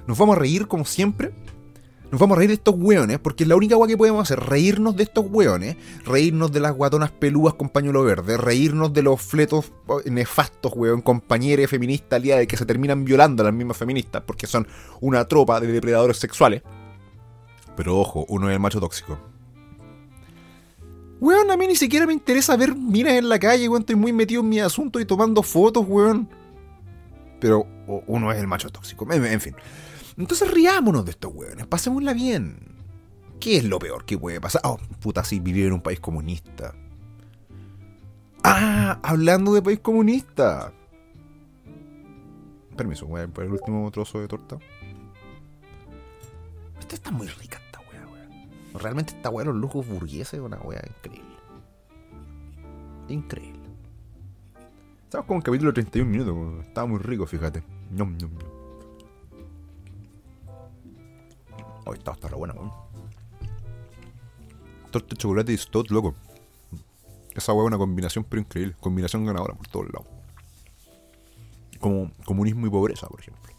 Nos 0.06 0.16
vamos 0.16 0.36
a 0.36 0.38
reír 0.38 0.68
como 0.68 0.84
siempre 0.84 1.32
nos 2.10 2.20
vamos 2.20 2.36
a 2.36 2.38
reír 2.38 2.48
de 2.48 2.54
estos 2.54 2.74
hueones, 2.76 3.18
porque 3.18 3.44
es 3.44 3.48
la 3.48 3.56
única 3.56 3.76
hueá 3.76 3.86
que 3.86 3.96
podemos 3.96 4.22
hacer, 4.22 4.40
reírnos 4.40 4.96
de 4.96 5.02
estos 5.02 5.26
hueones, 5.28 5.76
reírnos 6.04 6.50
de 6.50 6.60
las 6.60 6.74
guatonas 6.74 7.10
pelúas 7.10 7.54
con 7.54 7.68
pañuelo 7.68 8.02
verde, 8.02 8.36
reírnos 8.36 8.92
de 8.92 9.02
los 9.02 9.20
fletos 9.20 9.72
nefastos, 10.06 10.72
hueón, 10.74 11.02
compañeros 11.02 11.70
feministas 11.70 12.18
aliadas 12.18 12.46
que 12.46 12.56
se 12.56 12.64
terminan 12.64 13.04
violando 13.04 13.42
a 13.42 13.46
las 13.46 13.54
mismas 13.54 13.76
feministas, 13.76 14.22
porque 14.26 14.46
son 14.46 14.66
una 15.00 15.26
tropa 15.26 15.60
de 15.60 15.66
depredadores 15.66 16.16
sexuales. 16.16 16.62
Pero 17.76 17.98
ojo, 17.98 18.24
uno 18.28 18.48
es 18.48 18.54
el 18.54 18.60
macho 18.60 18.80
tóxico. 18.80 19.18
Weón, 21.20 21.50
a 21.50 21.56
mí 21.56 21.66
ni 21.66 21.76
siquiera 21.76 22.06
me 22.06 22.12
interesa 22.12 22.56
ver 22.56 22.74
minas 22.74 23.14
en 23.14 23.28
la 23.28 23.38
calle, 23.38 23.68
weón. 23.68 23.82
Estoy 23.82 23.96
muy 23.96 24.12
metido 24.12 24.40
en 24.40 24.48
mi 24.48 24.60
asunto 24.60 25.00
y 25.00 25.04
tomando 25.04 25.42
fotos, 25.42 25.84
weón. 25.86 26.28
Pero 27.40 27.66
uno 28.06 28.32
es 28.32 28.38
el 28.38 28.46
macho 28.46 28.70
tóxico. 28.70 29.06
en 29.12 29.40
fin. 29.40 29.54
Entonces 30.18 30.50
riámonos 30.50 31.04
de 31.04 31.12
estos 31.12 31.32
hueones, 31.32 31.66
pasémosla 31.66 32.12
bien. 32.12 32.58
¿Qué 33.38 33.58
es 33.58 33.64
lo 33.64 33.78
peor 33.78 34.04
que 34.04 34.18
puede 34.18 34.40
pasar? 34.40 34.62
Oh, 34.64 34.78
puta, 35.00 35.22
sí, 35.22 35.38
vivir 35.38 35.66
en 35.66 35.74
un 35.74 35.80
país 35.80 36.00
comunista. 36.00 36.74
Ah, 38.42 38.98
hablando 39.02 39.54
de 39.54 39.62
país 39.62 39.78
comunista. 39.78 40.72
Permiso, 42.76 43.06
voy 43.06 43.20
a 43.20 43.28
por 43.28 43.44
el 43.44 43.52
último 43.52 43.88
trozo 43.92 44.20
de 44.20 44.26
torta. 44.26 44.58
Esta 46.80 46.94
está 46.96 47.10
muy 47.12 47.28
rica, 47.28 47.60
esta 47.66 47.80
wea, 47.80 48.06
wea. 48.08 48.48
Realmente 48.74 49.14
esta 49.14 49.30
wea, 49.30 49.44
los 49.44 49.54
lujos 49.54 49.86
burgueses, 49.86 50.34
es 50.34 50.40
una 50.40 50.56
wea 50.58 50.82
increíble. 50.96 51.36
Increíble. 53.08 53.68
Estamos 55.04 55.26
como 55.26 55.38
en 55.38 55.42
capítulo 55.42 55.72
31 55.72 56.10
minutos, 56.10 56.66
estaba 56.66 56.88
muy 56.88 56.98
rico, 56.98 57.24
fíjate. 57.24 57.62
Ñom, 57.92 58.16
ñom, 58.18 58.32
ñom. 58.32 58.57
Oh, 61.88 61.94
está, 61.94 62.12
está 62.12 62.28
re 62.28 62.36
buena, 62.36 62.52
weón. 62.52 62.70
Torta 64.90 65.08
de 65.08 65.16
chocolate 65.16 65.52
y 65.52 65.56
stout, 65.56 65.90
loco. 65.90 66.14
Esa 67.34 67.54
weón 67.54 67.64
es 67.64 67.68
una 67.68 67.78
combinación 67.78 68.24
pero 68.24 68.42
increíble. 68.42 68.76
Combinación 68.78 69.24
ganadora 69.24 69.54
por 69.54 69.66
todos 69.68 69.86
lados. 69.86 70.06
Como 71.80 72.12
comunismo 72.26 72.66
y 72.66 72.70
pobreza, 72.70 73.06
por 73.06 73.20
ejemplo. 73.20 73.54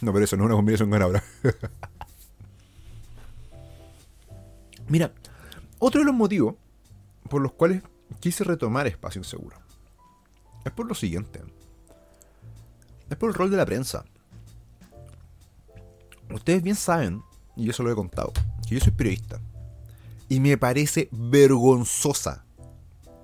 No, 0.00 0.14
pero 0.14 0.24
eso 0.24 0.36
no 0.38 0.44
es 0.44 0.46
una 0.46 0.54
combinación 0.56 0.88
ganadora. 0.88 1.22
Mira, 4.88 5.12
otro 5.78 6.00
de 6.00 6.06
los 6.06 6.14
motivos 6.14 6.54
por 7.28 7.42
los 7.42 7.52
cuales 7.52 7.82
quise 8.20 8.44
retomar 8.44 8.86
Espacio 8.86 9.18
Inseguro 9.18 9.58
es 10.64 10.72
por 10.72 10.86
lo 10.86 10.94
siguiente. 10.94 11.42
Es 13.10 13.16
por 13.18 13.28
el 13.28 13.34
rol 13.34 13.50
de 13.50 13.58
la 13.58 13.66
prensa. 13.66 14.06
Ustedes 16.30 16.62
bien 16.62 16.76
saben 16.76 17.27
y 17.58 17.64
yo 17.64 17.72
se 17.72 17.82
lo 17.82 17.90
he 17.90 17.94
contado, 17.94 18.32
que 18.66 18.76
yo 18.76 18.80
soy 18.80 18.92
periodista. 18.92 19.40
Y 20.28 20.40
me 20.40 20.56
parece 20.56 21.08
vergonzosa 21.10 22.44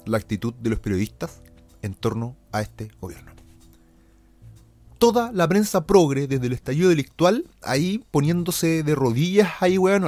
la 0.05 0.19
actitud 0.19 0.53
de 0.55 0.71
los 0.71 0.81
periodistas 0.81 1.41
en 1.81 1.95
torno 1.95 2.37
a 2.53 2.61
este 2.61 2.91
gobierno. 3.01 3.33
Toda 4.99 5.33
la 5.33 5.49
prensa 5.49 5.87
progre, 5.87 6.27
desde 6.27 6.47
el 6.47 6.53
estallido 6.53 6.89
delictual, 6.89 7.45
ahí 7.63 8.05
poniéndose 8.11 8.83
de 8.83 8.95
rodillas, 8.95 9.51
ahí, 9.61 9.79
weón, 9.79 10.05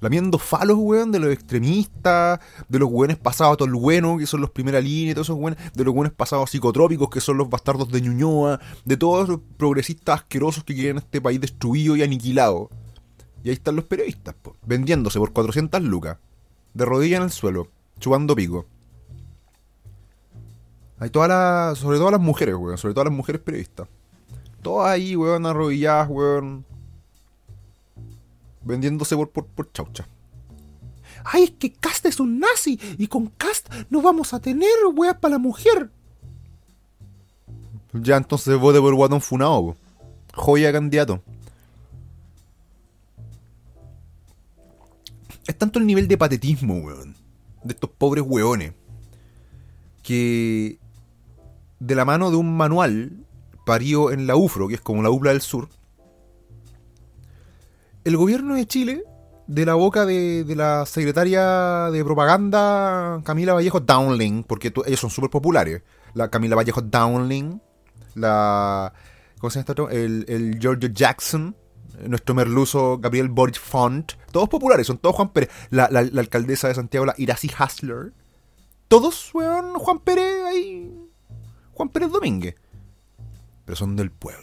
lamiendo 0.00 0.38
falos, 0.38 0.76
weón, 0.78 1.12
de 1.12 1.18
los 1.18 1.32
extremistas, 1.32 2.40
de 2.68 2.78
los 2.78 2.88
weones 2.90 3.16
pasados 3.16 3.58
a 3.60 3.70
bueno, 3.70 4.18
que 4.18 4.26
son 4.26 4.40
los 4.40 4.50
primera 4.50 4.80
línea, 4.80 5.14
todos 5.14 5.26
esos 5.26 5.38
weones, 5.38 5.58
de 5.72 5.84
los 5.84 5.94
weones 5.94 6.12
pasados 6.12 6.50
psicotrópicos, 6.50 7.10
que 7.10 7.20
son 7.20 7.38
los 7.38 7.48
bastardos 7.48 7.90
de 7.90 8.00
Ñuñoa, 8.00 8.60
de 8.84 8.96
todos 8.96 9.28
los 9.28 9.40
progresistas 9.56 10.20
asquerosos 10.20 10.64
que 10.64 10.74
quieren 10.74 10.98
este 10.98 11.20
país 11.20 11.40
destruido 11.40 11.96
y 11.96 12.02
aniquilado. 12.02 12.70
Y 13.42 13.48
ahí 13.48 13.54
están 13.54 13.76
los 13.76 13.84
periodistas, 13.84 14.34
vendiéndose 14.66 15.18
por 15.18 15.32
400 15.32 15.82
lucas, 15.82 16.18
de 16.74 16.84
rodillas 16.84 17.18
en 17.18 17.24
el 17.24 17.30
suelo, 17.30 17.68
chupando 17.98 18.34
pico. 18.34 18.66
Hay 21.00 21.10
todas 21.10 21.28
las, 21.28 21.78
sobre 21.78 21.98
todo 21.98 22.10
las 22.10 22.20
mujeres, 22.20 22.56
weón, 22.56 22.76
sobre 22.76 22.94
todo 22.94 23.04
las 23.04 23.12
mujeres 23.12 23.40
periodistas. 23.40 23.88
Todas 24.62 24.90
ahí, 24.90 25.14
weón, 25.14 25.46
arrodilladas, 25.46 26.08
weón, 26.10 26.64
vendiéndose 28.68 29.16
por, 29.16 29.30
por, 29.30 29.72
chaucha. 29.72 30.06
¡Ay, 31.24 31.44
es 31.44 31.50
que 31.52 31.72
Cast 31.72 32.06
es 32.06 32.20
un 32.20 32.38
nazi! 32.38 32.78
Y 32.98 33.08
con 33.08 33.26
Cast 33.28 33.68
no 33.90 34.02
vamos 34.02 34.34
a 34.34 34.40
tener 34.40 34.70
weas 34.94 35.16
para 35.16 35.32
la 35.32 35.38
mujer. 35.38 35.90
Ya 37.94 38.16
entonces 38.16 38.56
vote 38.58 38.80
por 38.80 38.94
Guatón 38.94 39.20
Funao. 39.20 39.72
po. 39.72 39.76
Joya 40.34 40.70
candidato. 40.70 41.22
Es 45.46 45.56
tanto 45.56 45.78
el 45.78 45.86
nivel 45.86 46.06
de 46.06 46.18
patetismo, 46.18 46.74
weón. 46.78 47.16
De 47.64 47.72
estos 47.72 47.90
pobres 47.90 48.24
weones. 48.26 48.74
Que 50.02 50.78
de 51.80 51.94
la 51.94 52.04
mano 52.04 52.30
de 52.30 52.36
un 52.36 52.56
manual 52.56 53.24
parido 53.64 54.12
en 54.12 54.26
la 54.26 54.36
UFRO, 54.36 54.68
que 54.68 54.74
es 54.74 54.80
como 54.80 55.02
la 55.02 55.10
UPLA 55.10 55.32
del 55.32 55.40
Sur, 55.40 55.68
el 58.08 58.16
gobierno 58.16 58.54
de 58.54 58.66
Chile, 58.66 59.02
de 59.46 59.64
la 59.66 59.74
boca 59.74 60.04
de, 60.06 60.44
la 60.56 60.86
secretaria 60.86 61.90
de 61.90 62.04
propaganda 62.04 63.20
Camila 63.24 63.54
Vallejo 63.54 63.80
Downling, 63.80 64.44
porque 64.44 64.72
ellos 64.86 65.00
son 65.00 65.10
súper 65.10 65.30
populares, 65.30 65.82
la 66.14 66.30
Camila 66.30 66.56
Vallejo 66.56 66.80
Downling, 66.82 67.60
la... 68.14 68.92
¿Cómo 69.38 69.50
se 69.50 69.62
llama? 69.62 69.90
El, 69.92 70.24
el 70.28 70.58
Giorgio 70.58 70.88
Jackson, 70.88 71.54
nuestro 72.06 72.34
merluzo 72.34 72.98
Gabriel 72.98 73.28
Boric 73.28 73.60
Font, 73.60 74.12
todos 74.32 74.48
populares, 74.48 74.86
son 74.86 74.98
todos 74.98 75.14
Juan 75.16 75.28
Pérez, 75.32 75.50
la, 75.70 75.88
la- 75.90 76.02
la 76.02 76.20
alcaldesa 76.20 76.68
de 76.68 76.74
Santiago, 76.74 77.06
la 77.06 77.14
Iracy 77.18 77.50
Hasler, 77.56 78.12
todos, 78.88 79.30
weón, 79.34 79.74
Juan 79.74 79.98
Pérez 80.00 80.44
ahí, 80.46 80.90
Juan 81.72 81.88
Pérez 81.90 82.10
Domínguez, 82.10 82.56
pero 83.64 83.76
son 83.76 83.94
del 83.96 84.10
pueblo. 84.10 84.42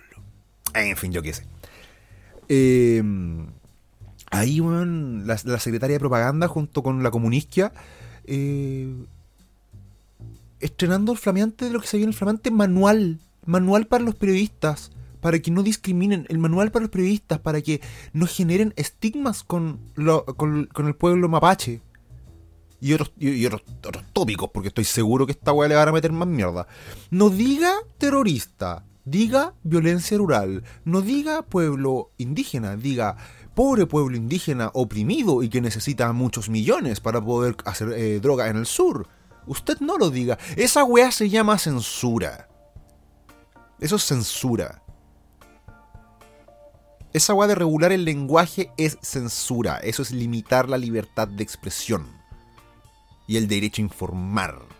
En 0.74 0.96
fin, 0.98 1.12
yo 1.12 1.22
qué 1.22 1.34
sé. 1.34 1.46
Eh, 2.50 3.02
ahí, 4.32 4.60
weón, 4.60 5.28
la, 5.28 5.38
secretaria 5.38 5.96
de 5.96 6.00
propaganda 6.00 6.48
junto 6.48 6.84
con 6.84 7.04
la 7.04 7.12
comunistia, 7.12 7.72
eh, 8.26 8.94
estrenando 10.60 11.12
el 11.12 11.18
flameante 11.18 11.66
de 11.66 11.72
lo 11.72 11.82
que 11.82 11.88
se 11.88 11.98
viene, 11.98 12.12
el 12.12 12.18
flameante 12.18 12.52
manual, 12.52 13.20
manual 13.46 13.88
para 13.88 14.04
los 14.04 14.16
periodistas, 14.16 14.92
para 15.22 15.40
que 15.40 15.52
no 15.52 15.64
discriminen, 15.64 16.26
el 16.30 16.38
manual 16.38 16.72
para 16.72 16.84
los 16.84 16.92
periodistas, 16.92 17.40
para 17.40 17.62
que 17.62 17.82
no 18.14 18.28
generen 18.28 18.74
estigmas 18.76 19.44
con, 19.44 19.80
con 19.96 20.88
el 20.88 20.96
pueblo 20.96 21.30
mapache. 21.30 21.82
Y 22.82 22.94
otros, 22.94 23.14
y, 23.18 23.30
y 23.30 23.46
otros, 23.46 23.64
otros 23.84 24.04
tópicos, 24.14 24.50
porque 24.54 24.68
estoy 24.68 24.84
seguro 24.84 25.26
que 25.26 25.32
esta 25.32 25.54
weá 25.54 25.68
le 25.68 25.76
van 25.76 25.88
a 25.88 25.92
meter 25.92 26.12
más 26.12 26.28
mierda. 26.28 26.68
No 27.10 27.30
diga 27.30 27.74
terrorista, 27.98 28.84
diga 29.06 29.54
violencia 29.64 30.18
rural, 30.18 30.64
no 30.84 31.02
diga 31.02 31.44
pueblo 31.44 32.12
indígena, 32.18 32.76
diga 32.76 33.18
pobre 33.54 33.86
pueblo 33.86 34.18
indígena 34.18 34.70
oprimido 34.74 35.42
y 35.42 35.50
que 35.50 35.62
necesita 35.62 36.12
muchos 36.12 36.50
millones 36.50 37.00
para 37.00 37.22
poder 37.24 37.56
hacer 37.66 37.94
eh, 37.94 38.20
droga 38.20 38.50
en 38.50 38.58
el 38.58 38.66
sur. 38.66 39.08
Usted 39.48 39.80
no 39.80 39.98
lo 39.98 40.10
diga. 40.10 40.38
Esa 40.58 40.84
weá 40.84 41.12
se 41.12 41.30
llama 41.30 41.58
censura. 41.58 42.50
Eso 43.80 43.96
es 43.96 44.04
censura. 44.04 44.82
Esa 47.14 47.34
weá 47.34 47.48
de 47.48 47.56
regular 47.56 47.92
el 47.92 48.04
lenguaje 48.04 48.72
es 48.78 48.98
censura. 49.02 49.78
Eso 49.78 50.02
es 50.02 50.12
limitar 50.12 50.68
la 50.68 50.78
libertad 50.78 51.28
de 51.28 51.44
expresión. 51.44 52.08
Y 53.28 53.38
el 53.38 53.48
derecho 53.48 53.82
a 53.82 53.86
informar. 53.86 54.75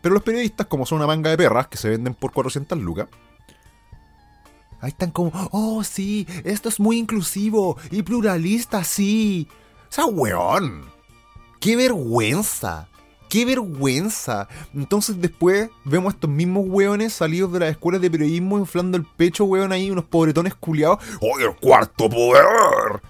Pero 0.00 0.14
los 0.14 0.22
periodistas, 0.22 0.66
como 0.66 0.86
son 0.86 0.98
una 0.98 1.06
manga 1.06 1.30
de 1.30 1.36
perras 1.36 1.68
que 1.68 1.76
se 1.76 1.90
venden 1.90 2.14
por 2.14 2.32
400 2.32 2.78
lucas, 2.78 3.08
ahí 4.80 4.90
están 4.90 5.10
como, 5.10 5.32
oh 5.52 5.84
sí, 5.84 6.26
esto 6.44 6.68
es 6.68 6.80
muy 6.80 6.98
inclusivo 6.98 7.76
y 7.90 8.02
pluralista, 8.02 8.84
sí. 8.84 9.48
O 9.90 9.92
sea, 9.92 10.06
weón. 10.06 10.84
¡Qué 11.60 11.76
vergüenza! 11.76 12.88
¡Qué 13.28 13.44
vergüenza! 13.44 14.48
Entonces 14.74 15.20
después 15.20 15.68
vemos 15.84 16.12
a 16.12 16.16
estos 16.16 16.30
mismos 16.30 16.64
weones 16.66 17.12
salidos 17.12 17.52
de 17.52 17.60
las 17.60 17.70
escuelas 17.70 18.00
de 18.00 18.10
periodismo 18.10 18.58
inflando 18.58 18.96
el 18.96 19.04
pecho, 19.04 19.44
weón, 19.44 19.70
ahí, 19.72 19.90
unos 19.90 20.04
pobretones 20.04 20.54
culiados. 20.54 20.98
¡Oye, 21.20 21.44
el 21.44 21.56
cuarto 21.56 22.08
poder! 22.08 23.02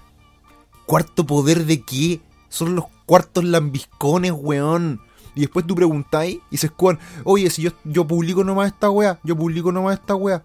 ¿Cuarto 0.85 1.25
poder 1.25 1.65
de 1.65 1.81
qué? 1.81 2.19
Son 2.49 2.75
los 2.75 2.85
cuartos 3.05 3.45
lambiscones, 3.45 4.33
weón. 4.35 4.99
Y 5.35 5.41
después 5.41 5.65
tú 5.65 5.75
preguntáis 5.75 6.39
y 6.49 6.57
se 6.57 6.67
escudan, 6.67 6.99
oye, 7.23 7.49
si 7.49 7.61
yo, 7.61 7.71
yo 7.83 8.05
publico 8.05 8.43
nomás 8.43 8.67
esta 8.73 8.89
weá, 8.89 9.19
yo 9.23 9.35
publico 9.35 9.71
nomás 9.71 9.99
esta 9.99 10.15
weá. 10.15 10.43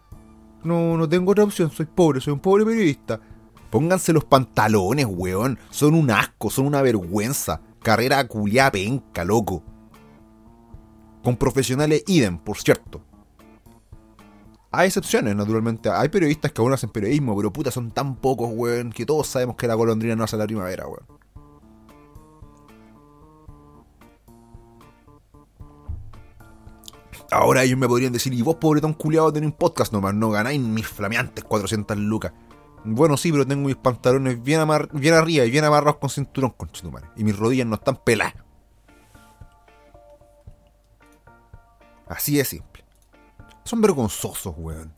No, 0.63 0.97
no 0.97 1.09
tengo 1.09 1.33
otra 1.33 1.45
opción, 1.45 1.71
soy 1.71 1.87
pobre, 1.87 2.21
soy 2.21 2.33
un 2.33 2.41
pobre 2.41 2.65
periodista. 2.65 3.21
Pónganse 3.71 4.13
los 4.13 4.25
pantalones, 4.25 5.07
weón. 5.09 5.59
Son 5.71 5.95
un 5.95 6.11
asco, 6.11 6.51
son 6.51 6.67
una 6.67 6.83
vergüenza. 6.83 7.61
Carrera 7.83 8.27
culiá 8.27 8.71
penca, 8.71 9.25
loco. 9.25 9.63
Con 11.23 11.37
profesionales 11.37 12.05
idem, 12.07 12.39
por 12.39 12.59
cierto. 12.59 13.03
Hay 14.71 14.89
excepciones, 14.89 15.35
naturalmente. 15.35 15.89
Hay 15.91 16.09
periodistas 16.09 16.53
que 16.53 16.61
aún 16.61 16.73
hacen 16.73 16.91
periodismo, 16.91 17.37
pero 17.37 17.53
puta, 17.53 17.71
son 17.71 17.91
tan 17.91 18.17
pocos, 18.17 18.51
weón, 18.53 18.93
que 18.93 19.07
todos 19.07 19.27
sabemos 19.27 19.57
que 19.57 19.67
la 19.67 19.75
golondrina 19.75 20.15
no 20.15 20.25
hace 20.25 20.37
la 20.37 20.47
primavera, 20.47 20.87
weón. 20.87 21.26
Ahora 27.37 27.63
ellos 27.65 27.79
me 27.79 27.87
podrían 27.89 28.13
decir, 28.13 28.33
y 28.35 28.43
vos, 28.43 28.57
pobretón 28.57 28.95
culiado, 28.95 29.33
tenés 29.33 29.49
un 29.51 29.57
podcast 29.57 29.93
nomás, 29.93 30.15
no 30.15 30.31
ganáis 30.31 30.61
mis 30.61 30.87
flameantes 30.87 31.45
400 31.45 31.97
lucas. 31.99 32.33
Bueno, 32.85 33.17
sí, 33.17 33.33
pero 33.33 33.47
tengo 33.47 33.67
mis 33.67 33.77
pantalones 33.77 34.43
bien, 34.43 34.61
amar- 34.61 34.89
bien 34.93 35.15
arriba 35.15 35.45
y 35.45 35.51
bien 35.51 35.65
amarrados 35.65 35.97
con 35.99 36.09
cinturón, 36.09 36.51
conchetumare. 36.57 37.09
Y 37.17 37.25
mis 37.25 37.37
rodillas 37.37 37.67
no 37.67 37.75
están 37.75 37.97
peladas. 37.97 38.35
Así 42.07 42.37
de 42.37 42.45
simple. 42.45 42.85
Son 43.65 43.81
vergonzosos, 43.81 44.55
weón. 44.57 44.93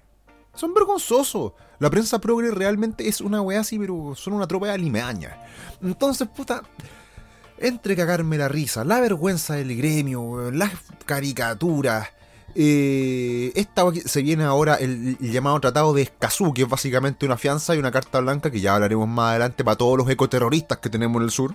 Son 0.55 0.75
vergonzosos. 0.75 1.53
La 1.79 1.89
prensa 1.89 2.21
progre 2.21 2.51
realmente 2.51 3.09
es 3.09 3.21
una 3.21 3.41
weá 3.41 3.61
así, 3.61 3.79
pero 3.79 4.15
son 4.15 4.35
una 4.35 4.47
tropa 4.47 4.67
de 4.67 4.73
alimaña. 4.73 5.41
Entonces, 5.83 6.29
puta, 6.29 6.63
entre 7.57 7.97
cagarme 7.97 8.37
la 8.37 8.49
risa, 8.49 8.85
la 8.85 9.01
vergüenza 9.01 9.55
del 9.55 9.77
gremio, 9.77 10.51
las 10.51 10.73
caricaturas. 11.07 12.09
Eh, 12.55 13.53
esta 13.55 13.85
se 14.05 14.23
viene 14.23 14.45
ahora 14.45 14.75
el, 14.77 15.17
llamado 15.19 15.61
Tratado 15.61 15.93
de 15.93 16.03
Escazú, 16.03 16.53
que 16.55 16.63
es 16.63 16.69
básicamente 16.69 17.27
una 17.27 17.37
fianza 17.37 17.75
y 17.75 17.79
una 17.79 17.91
carta 17.93 18.21
blanca 18.21 18.51
que 18.51 18.61
ya 18.61 18.75
hablaremos 18.75 19.07
más 19.09 19.31
adelante 19.31 19.65
para 19.65 19.77
todos 19.77 19.97
los 19.99 20.09
ecoterroristas 20.11 20.79
que 20.79 20.91
tenemos 20.91 21.17
en 21.19 21.25
el 21.25 21.31
sur. 21.31 21.55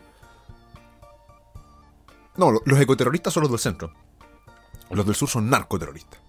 No, 2.37 2.51
lo- 2.51 2.61
los 2.65 2.79
ecoterroristas 2.79 3.33
son 3.33 3.41
los 3.43 3.51
del 3.51 3.59
centro. 3.59 3.93
Los 4.89 5.05
del 5.05 5.15
sur 5.15 5.29
son 5.29 5.49
narcoterroristas. 5.49 6.19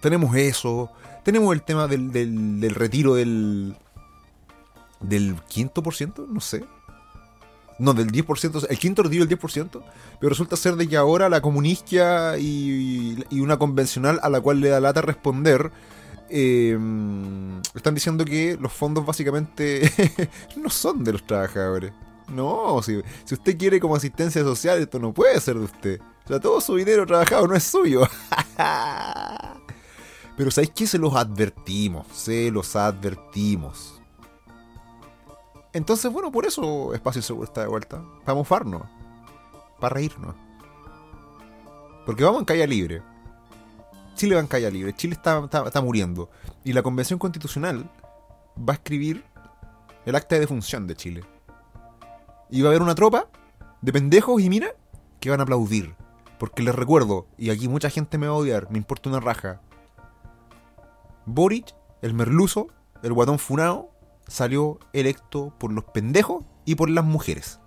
Tenemos 0.00 0.34
eso. 0.36 0.90
Tenemos 1.24 1.52
el 1.54 1.62
tema 1.62 1.86
del, 1.86 2.10
del, 2.12 2.60
del 2.60 2.74
retiro 2.74 3.14
del. 3.14 3.76
del 5.00 5.36
quinto 5.48 5.82
por 5.82 5.94
ciento, 5.94 6.26
no 6.28 6.40
sé. 6.40 6.64
No, 7.82 7.94
del 7.94 8.12
10%, 8.12 8.66
el 8.70 8.78
quinto 8.78 9.02
retiro 9.02 9.26
del 9.26 9.38
10%, 9.38 9.82
pero 10.20 10.28
resulta 10.28 10.56
ser 10.56 10.76
de 10.76 10.88
que 10.88 10.96
ahora 10.96 11.28
la 11.28 11.40
comunistia 11.40 12.38
y, 12.38 13.24
y 13.28 13.40
una 13.40 13.58
convencional 13.58 14.20
a 14.22 14.28
la 14.28 14.40
cual 14.40 14.60
le 14.60 14.68
da 14.68 14.78
lata 14.78 15.02
responder, 15.02 15.72
eh, 16.34 16.78
están 17.74 17.94
diciendo 17.94 18.24
que 18.24 18.56
los 18.58 18.72
fondos 18.72 19.04
básicamente 19.04 19.92
no 20.56 20.70
son 20.70 21.04
de 21.04 21.12
los 21.12 21.26
trabajadores. 21.26 21.92
No, 22.28 22.80
si, 22.82 23.02
si 23.24 23.34
usted 23.34 23.58
quiere 23.58 23.80
como 23.80 23.96
asistencia 23.96 24.42
social, 24.42 24.78
esto 24.78 24.98
no 24.98 25.12
puede 25.12 25.38
ser 25.40 25.58
de 25.58 25.64
usted. 25.64 26.00
O 26.24 26.28
sea, 26.28 26.40
todo 26.40 26.60
su 26.60 26.76
dinero 26.76 27.04
trabajado 27.04 27.46
no 27.48 27.54
es 27.54 27.64
suyo. 27.64 28.08
Pero 30.36 30.50
¿sabéis 30.50 30.72
qué? 30.74 30.86
Se 30.86 30.98
los 30.98 31.14
advertimos, 31.14 32.06
se 32.14 32.50
los 32.50 32.76
advertimos. 32.76 34.01
Entonces, 35.72 36.12
bueno, 36.12 36.30
por 36.30 36.44
eso 36.44 36.94
Espacio 36.94 37.22
Seguro 37.22 37.44
está 37.44 37.62
de 37.62 37.68
vuelta. 37.68 38.02
Para 38.24 38.34
mofarnos. 38.34 38.82
Para 39.80 39.94
reírnos. 39.94 40.34
Porque 42.04 42.24
vamos 42.24 42.40
en 42.40 42.44
calle 42.44 42.66
libre. 42.66 43.02
Chile 44.14 44.34
va 44.34 44.40
en 44.40 44.46
calle 44.46 44.70
libre. 44.70 44.94
Chile 44.94 45.14
está, 45.14 45.44
está, 45.44 45.66
está 45.66 45.80
muriendo. 45.80 46.30
Y 46.64 46.72
la 46.72 46.82
Convención 46.82 47.18
Constitucional 47.18 47.90
va 48.58 48.74
a 48.74 48.76
escribir 48.76 49.24
el 50.04 50.14
acta 50.14 50.34
de 50.34 50.40
defunción 50.40 50.86
de 50.86 50.96
Chile. 50.96 51.24
Y 52.50 52.60
va 52.62 52.68
a 52.68 52.70
haber 52.70 52.82
una 52.82 52.94
tropa 52.94 53.28
de 53.80 53.92
pendejos 53.92 54.42
y 54.42 54.50
mira 54.50 54.74
que 55.20 55.30
van 55.30 55.40
a 55.40 55.44
aplaudir. 55.44 55.94
Porque 56.38 56.62
les 56.62 56.74
recuerdo, 56.74 57.28
y 57.38 57.50
aquí 57.50 57.68
mucha 57.68 57.88
gente 57.88 58.18
me 58.18 58.26
va 58.26 58.34
a 58.34 58.36
odiar, 58.36 58.68
me 58.70 58.78
importa 58.78 59.08
una 59.08 59.20
raja. 59.20 59.60
Boric, 61.24 61.72
el 62.02 62.14
merluzo, 62.14 62.66
el 63.04 63.12
guatón 63.12 63.38
funao, 63.38 63.91
salió 64.26 64.78
electo 64.92 65.52
por 65.58 65.72
los 65.72 65.84
pendejos 65.84 66.44
y 66.64 66.74
por 66.74 66.90
las 66.90 67.04
mujeres. 67.04 67.60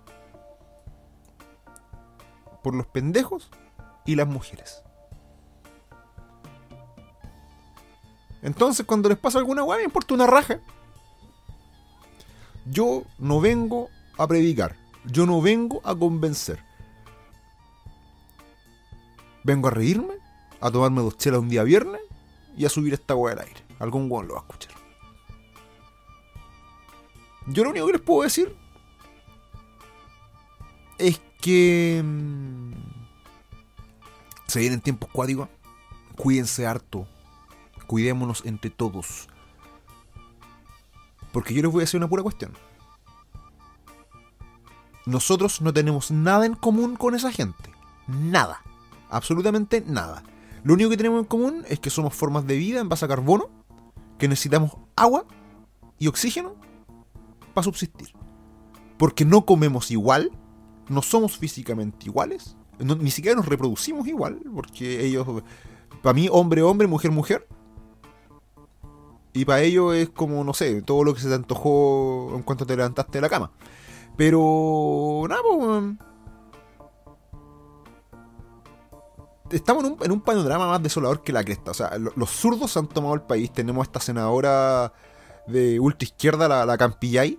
Por 2.62 2.74
los 2.74 2.86
pendejos 2.86 3.50
y 4.04 4.16
las 4.16 4.26
mujeres. 4.26 4.82
Entonces, 8.42 8.86
cuando 8.86 9.08
les 9.08 9.18
pasa 9.18 9.38
alguna 9.38 9.64
weá, 9.64 9.78
me 9.78 9.84
importa 9.84 10.14
una 10.14 10.26
raja. 10.26 10.60
Yo 12.64 13.02
no 13.18 13.40
vengo 13.40 13.88
a 14.18 14.26
predicar. 14.26 14.76
Yo 15.04 15.26
no 15.26 15.40
vengo 15.40 15.80
a 15.84 15.94
convencer. 15.94 16.62
Vengo 19.44 19.68
a 19.68 19.70
reírme, 19.70 20.14
a 20.60 20.70
tomarme 20.70 21.02
dos 21.02 21.16
chelas 21.16 21.40
un 21.40 21.48
día 21.48 21.62
viernes 21.62 22.00
y 22.56 22.64
a 22.64 22.68
subir 22.68 22.94
esta 22.94 23.14
weá 23.14 23.34
al 23.34 23.40
aire. 23.40 23.62
Algún 23.78 24.10
weón 24.10 24.28
lo 24.28 24.34
va 24.34 24.40
a 24.40 24.42
escuchar. 24.42 24.75
Yo 27.46 27.64
lo 27.64 27.70
único 27.70 27.86
que 27.86 27.92
les 27.92 28.02
puedo 28.02 28.22
decir 28.22 28.54
es 30.98 31.20
que 31.40 32.02
mm, 32.04 32.72
se 34.46 34.60
vienen 34.60 34.80
tiempos 34.80 35.08
cuáticos. 35.10 35.48
Cuídense 36.16 36.66
harto. 36.66 37.06
Cuidémonos 37.86 38.44
entre 38.44 38.70
todos. 38.70 39.28
Porque 41.32 41.54
yo 41.54 41.62
les 41.62 41.70
voy 41.70 41.80
a 41.80 41.84
decir 41.84 41.98
una 41.98 42.08
pura 42.08 42.22
cuestión. 42.22 42.52
Nosotros 45.04 45.60
no 45.60 45.72
tenemos 45.72 46.10
nada 46.10 46.46
en 46.46 46.54
común 46.54 46.96
con 46.96 47.14
esa 47.14 47.30
gente. 47.30 47.70
Nada. 48.08 48.62
Absolutamente 49.08 49.84
nada. 49.86 50.24
Lo 50.64 50.74
único 50.74 50.90
que 50.90 50.96
tenemos 50.96 51.20
en 51.20 51.26
común 51.26 51.64
es 51.68 51.78
que 51.78 51.90
somos 51.90 52.12
formas 52.12 52.44
de 52.46 52.56
vida 52.56 52.80
en 52.80 52.88
base 52.88 53.04
a 53.04 53.08
carbono, 53.08 53.48
que 54.18 54.26
necesitamos 54.26 54.72
agua 54.96 55.24
y 55.98 56.08
oxígeno 56.08 56.56
para 57.56 57.64
subsistir. 57.64 58.12
Porque 58.98 59.24
no 59.24 59.46
comemos 59.46 59.90
igual, 59.90 60.30
no 60.88 61.00
somos 61.00 61.38
físicamente 61.38 62.06
iguales, 62.06 62.54
ni 62.78 63.10
siquiera 63.10 63.34
nos 63.34 63.46
reproducimos 63.46 64.06
igual, 64.06 64.40
porque 64.54 65.04
ellos, 65.04 65.26
para 66.02 66.12
mí, 66.12 66.28
hombre, 66.30 66.62
hombre, 66.62 66.86
mujer, 66.86 67.10
mujer. 67.10 67.48
Y 69.32 69.46
para 69.46 69.62
ellos 69.62 69.94
es 69.94 70.10
como, 70.10 70.44
no 70.44 70.52
sé, 70.52 70.82
todo 70.82 71.02
lo 71.02 71.14
que 71.14 71.20
se 71.20 71.28
te 71.28 71.34
antojó 71.34 72.32
en 72.34 72.42
cuanto 72.42 72.66
te 72.66 72.76
levantaste 72.76 73.12
de 73.12 73.22
la 73.22 73.28
cama. 73.30 73.50
Pero, 74.16 75.24
nada, 75.28 75.42
pues, 75.42 75.94
estamos 79.50 79.84
en 79.84 79.92
un, 79.92 79.98
en 80.02 80.20
panorama 80.20 80.68
más 80.68 80.82
desolador 80.82 81.22
que 81.22 81.32
la 81.32 81.44
cresta. 81.44 81.70
O 81.70 81.74
sea, 81.74 81.98
los 81.98 82.30
zurdos 82.30 82.76
han 82.76 82.86
tomado 82.86 83.14
el 83.14 83.22
país. 83.22 83.50
Tenemos 83.52 83.86
esta 83.86 84.00
senadora 84.00 84.92
de 85.46 85.80
ultra 85.80 86.04
izquierda, 86.04 86.48
la, 86.48 86.66
la 86.66 86.78
Campillay, 86.78 87.38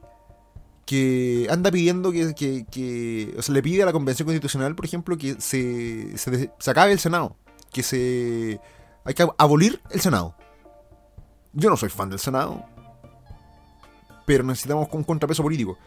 que 0.88 1.47
anda 1.52 1.69
pidiendo 1.69 2.12
que, 2.12 3.36
O 3.38 3.41
sea, 3.41 3.54
le 3.54 3.62
pide 3.62 3.84
a 3.84 3.86
la 3.86 3.91
Convención 3.91 4.26
Constitucional, 4.26 4.73
por 4.73 4.86
ejemplo, 4.86 5.17
que 5.17 5.36
se, 5.39 6.17
se, 6.17 6.71
acabe 6.71 6.93
el 6.93 7.00
Senado. 7.00 7.36
Que 7.71 7.84
se. 7.84 8.60
Hay 9.04 9.13
que 9.13 9.28
abolir 9.38 9.82
el 9.91 10.02
Senado. 10.02 10.36
Yo 11.52 11.69
no 11.69 11.78
soy 11.78 11.89
fan 11.89 12.10
del 12.10 12.19
Senado. 12.19 12.63
Pero 14.26 14.43
necesitamos 14.43 14.88
un 14.91 15.04
contrapeso 15.04 15.43
político 15.43 15.78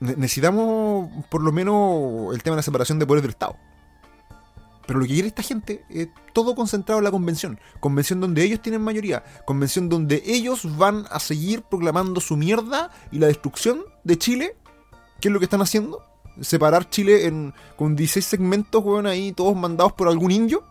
necesitamos 0.00 1.10
por 1.28 1.42
lo 1.42 1.52
menos 1.52 2.32
el 2.34 2.42
tema 2.42 2.54
de 2.54 2.58
la 2.58 2.62
separación 2.62 2.98
de 2.98 3.06
poderes 3.06 3.22
del 3.22 3.30
Estado. 3.30 3.56
Pero 4.88 5.00
lo 5.00 5.06
que 5.06 5.12
quiere 5.12 5.28
esta 5.28 5.42
gente 5.42 5.84
es 5.90 6.08
todo 6.32 6.54
concentrado 6.54 6.98
en 6.98 7.04
la 7.04 7.10
convención. 7.10 7.60
Convención 7.78 8.22
donde 8.22 8.42
ellos 8.42 8.62
tienen 8.62 8.80
mayoría. 8.80 9.22
Convención 9.44 9.90
donde 9.90 10.22
ellos 10.24 10.78
van 10.78 11.04
a 11.10 11.20
seguir 11.20 11.60
proclamando 11.60 12.22
su 12.22 12.38
mierda 12.38 12.90
y 13.12 13.18
la 13.18 13.26
destrucción 13.26 13.84
de 14.02 14.16
Chile. 14.16 14.56
¿Qué 15.20 15.28
es 15.28 15.32
lo 15.34 15.40
que 15.40 15.44
están 15.44 15.60
haciendo? 15.60 16.02
Separar 16.40 16.88
Chile 16.88 17.26
en, 17.26 17.52
con 17.76 17.96
16 17.96 18.24
segmentos, 18.24 18.82
weón, 18.82 19.06
ahí 19.06 19.32
todos 19.32 19.54
mandados 19.54 19.92
por 19.92 20.08
algún 20.08 20.30
indio. 20.30 20.64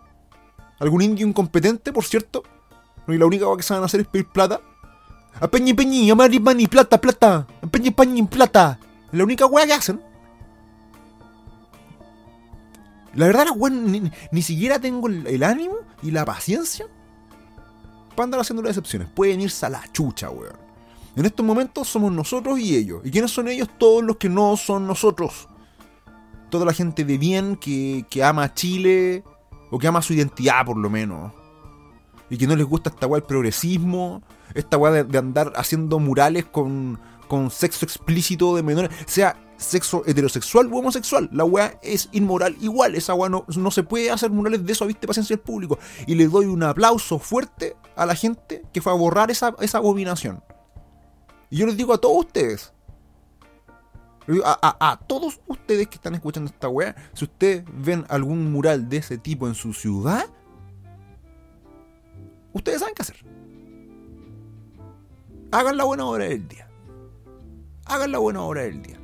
Algún 0.80 1.03
indio 1.03 1.27
incompetente, 1.27 1.93
por 1.93 2.03
cierto. 2.03 2.41
Y 3.08 3.19
la 3.19 3.27
única 3.27 3.45
cosa 3.45 3.58
que 3.58 3.63
se 3.63 3.73
van 3.75 3.84
a 3.84 3.86
hacer 3.86 3.99
es 3.99 4.08
pedir 4.08 4.30
plata. 4.30 4.60
A 5.39 5.47
peñi 5.47 5.75
peñi, 5.75 6.10
a 6.10 6.15
mani 6.15 6.39
mani, 6.39 6.65
plata, 6.65 6.99
plata. 6.99 7.45
A 7.62 7.67
peñi 7.67 7.91
peñi, 7.91 8.23
plata. 8.23 8.80
La 9.12 9.23
única 9.23 9.45
weá 9.45 9.67
que 9.67 9.73
hacen. 9.73 10.07
La 13.17 13.25
verdad, 13.25 13.45
la 13.45 13.51
weá, 13.51 13.73
ni, 13.73 14.41
siquiera 14.43 14.80
tengo 14.80 15.08
el, 15.08 15.41
ánimo 15.41 15.77
y 16.03 16.12
la 16.12 16.23
paciencia 16.23 16.86
para 18.15 18.25
andar 18.25 18.41
haciendo 18.41 18.62
las 18.62 18.77
excepciones. 18.77 19.10
Pueden 19.10 19.41
irse 19.41 19.65
a 19.65 19.69
la 19.69 19.84
chucha, 19.91 20.30
weón. 20.30 20.56
En 21.15 21.25
estos 21.25 21.43
momentos 21.43 21.88
somos 21.88 22.12
nosotros 22.12 22.60
y 22.60 22.75
ellos. 22.75 23.01
¿Y 23.03 23.10
quiénes 23.10 23.32
son 23.32 23.47
ellos? 23.47 23.69
Todos 23.80 24.03
los 24.03 24.17
que 24.17 24.30
no 24.30 24.56
son 24.56 24.86
nosotros. 24.86 25.47
Toda 26.51 26.63
la 26.63 26.73
gente 26.73 27.03
de 27.06 27.17
bien 27.17 27.56
que, 27.56 28.06
que 28.08 28.23
ama 28.23 28.43
a 28.43 28.53
Chile 28.53 29.23
o 29.71 29.80
que 29.80 29.88
ama 29.88 30.03
su 30.03 30.13
identidad, 30.13 30.63
por 30.63 30.77
lo 30.77 30.88
menos. 30.88 31.34
Y 32.30 32.38
que 32.38 32.45
no 32.45 32.56
les 32.56 32.67
gusta 32.67 32.91
esta 32.91 33.08
weá 33.08 33.17
el 33.17 33.25
progresismo, 33.25 34.21
esta 34.53 34.77
weá 34.77 35.03
de 35.03 35.17
andar 35.17 35.53
haciendo 35.56 35.97
murales 35.97 36.45
con, 36.45 36.99
con 37.27 37.49
sexo 37.49 37.84
explícito 37.84 38.56
de 38.56 38.62
menores, 38.62 38.91
sea 39.08 39.36
sexo 39.58 40.04
heterosexual 40.06 40.67
u 40.67 40.78
homosexual. 40.78 41.30
La 41.32 41.43
weá 41.43 41.80
es 41.82 42.10
inmoral 42.12 42.56
igual. 42.62 42.96
Esa 42.96 43.13
weá 43.13 43.30
no, 43.30 43.72
se 43.72 43.84
puede 43.84 44.12
hacer 44.12 44.32
murales 44.32 44.65
de 44.65 44.72
eso, 44.72 44.86
viste, 44.86 45.08
paciencia 45.08 45.36
al 45.36 45.41
público. 45.41 45.80
Y 46.06 46.15
le 46.15 46.28
doy 46.28 46.46
un 46.46 46.63
aplauso 46.63 47.20
fuerte 47.20 47.76
a 47.96 48.06
la 48.06 48.15
gente 48.15 48.63
que 48.72 48.82
fue 48.82 48.91
a 48.91 48.96
borrar 48.96 49.32
esa, 49.32 49.56
esa 49.60 49.80
abominación. 49.80 50.43
Y 51.50 51.58
yo 51.58 51.65
les 51.65 51.78
digo 51.78 51.93
a 51.93 51.98
todos 51.98 52.26
ustedes. 52.26 52.74
A, 54.43 54.91
a, 54.91 55.00
todos 55.08 55.39
ustedes 55.48 55.88
que 55.88 55.96
están 55.96 56.13
escuchando 56.13 56.50
esta 56.50 56.67
weá, 56.67 56.96
si 57.13 57.26
ustedes 57.26 57.63
ven 57.74 58.06
algún 58.10 58.52
mural 58.52 58.89
de 58.89 58.98
ese 58.98 59.17
tipo 59.17 59.48
en 59.48 59.56
su 59.56 59.72
ciudad, 59.74 60.26
ustedes 62.52 62.80
saben 62.80 62.93
qué 62.93 63.04
hacer. 63.04 63.17
Hagan 65.52 65.78
la 65.78 65.86
buena 65.86 66.06
hora 66.06 66.26
del 66.26 66.46
día 66.46 66.67
hagan 67.88 68.12
la 68.12 68.20
buena 68.20 68.41
hora 68.41 68.63
del 68.63 68.82
día. 68.82 69.00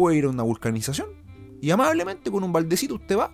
Puede 0.00 0.16
ir 0.16 0.24
a 0.24 0.30
una 0.30 0.44
vulcanización 0.44 1.08
y 1.60 1.70
amablemente 1.70 2.30
con 2.30 2.42
un 2.42 2.54
baldecito 2.54 2.94
usted 2.94 3.18
va 3.18 3.30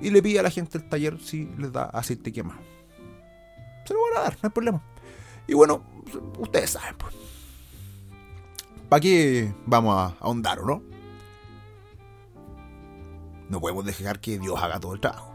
y 0.00 0.10
le 0.10 0.22
pide 0.22 0.38
a 0.38 0.44
la 0.44 0.50
gente 0.50 0.78
del 0.78 0.88
taller 0.88 1.20
si 1.20 1.46
les 1.58 1.72
da 1.72 1.86
aceite 1.86 2.32
quemado. 2.32 2.60
Se 3.84 3.94
lo 3.94 4.00
van 4.04 4.18
a 4.18 4.20
dar, 4.20 4.34
no 4.34 4.38
hay 4.44 4.50
problema. 4.50 4.80
Y 5.48 5.54
bueno, 5.54 5.82
ustedes 6.38 6.70
saben, 6.70 6.94
pues. 6.96 7.16
¿Para 8.88 9.00
qué 9.00 9.52
vamos 9.66 9.96
a 9.96 10.14
ahondar 10.20 10.60
o 10.60 10.66
no? 10.66 10.82
No 13.48 13.60
podemos 13.60 13.84
dejar 13.84 14.20
que 14.20 14.38
Dios 14.38 14.56
haga 14.62 14.78
todo 14.78 14.94
el 14.94 15.00
trabajo. 15.00 15.34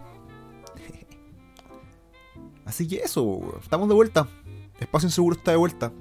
Así 2.66 2.88
que 2.88 3.00
eso, 3.00 3.60
estamos 3.62 3.90
de 3.90 3.96
vuelta. 3.96 4.30
Espacio 4.80 5.08
Inseguro 5.08 5.36
está 5.36 5.52
de 5.52 5.58
vuelta. 5.58 5.92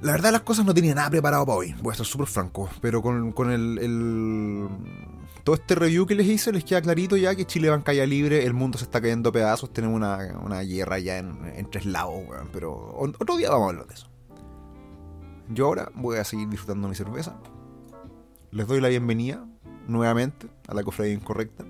La 0.00 0.12
verdad 0.12 0.30
las 0.30 0.42
cosas 0.42 0.64
no 0.64 0.72
tenía 0.72 0.94
nada 0.94 1.10
preparado 1.10 1.44
para 1.44 1.58
hoy, 1.58 1.74
voy 1.82 1.90
a 1.90 1.92
estar 1.92 2.06
súper 2.06 2.28
franco, 2.28 2.68
pero 2.80 3.02
con, 3.02 3.50
el, 3.50 4.68
Todo 5.42 5.56
este 5.56 5.74
review 5.74 6.06
que 6.06 6.14
les 6.14 6.28
hice 6.28 6.52
les 6.52 6.62
queda 6.62 6.80
clarito 6.80 7.16
ya 7.16 7.34
que 7.34 7.44
Chile 7.44 7.68
va 7.68 7.74
en 7.74 7.82
calle 7.82 8.06
libre, 8.06 8.44
el 8.44 8.54
mundo 8.54 8.78
se 8.78 8.84
está 8.84 9.00
cayendo 9.00 9.30
a 9.30 9.32
pedazos, 9.32 9.72
tenemos 9.72 9.96
una, 9.96 10.62
guerra 10.62 11.00
ya 11.00 11.18
en, 11.18 11.68
tres 11.68 11.84
lados, 11.84 12.14
pero 12.52 12.94
otro 12.96 13.36
día 13.36 13.50
vamos 13.50 13.66
a 13.66 13.70
hablar 13.70 13.86
de 13.88 13.94
eso. 13.94 14.08
Yo 15.48 15.66
ahora 15.66 15.90
voy 15.96 16.18
a 16.18 16.24
seguir 16.24 16.48
disfrutando 16.48 16.86
mi 16.86 16.94
cerveza. 16.94 17.36
Les 18.52 18.68
doy 18.68 18.80
la 18.80 18.88
bienvenida 18.88 19.44
nuevamente 19.88 20.46
a 20.68 20.74
la 20.74 20.84
cofradía 20.84 21.14
incorrecta, 21.14 21.64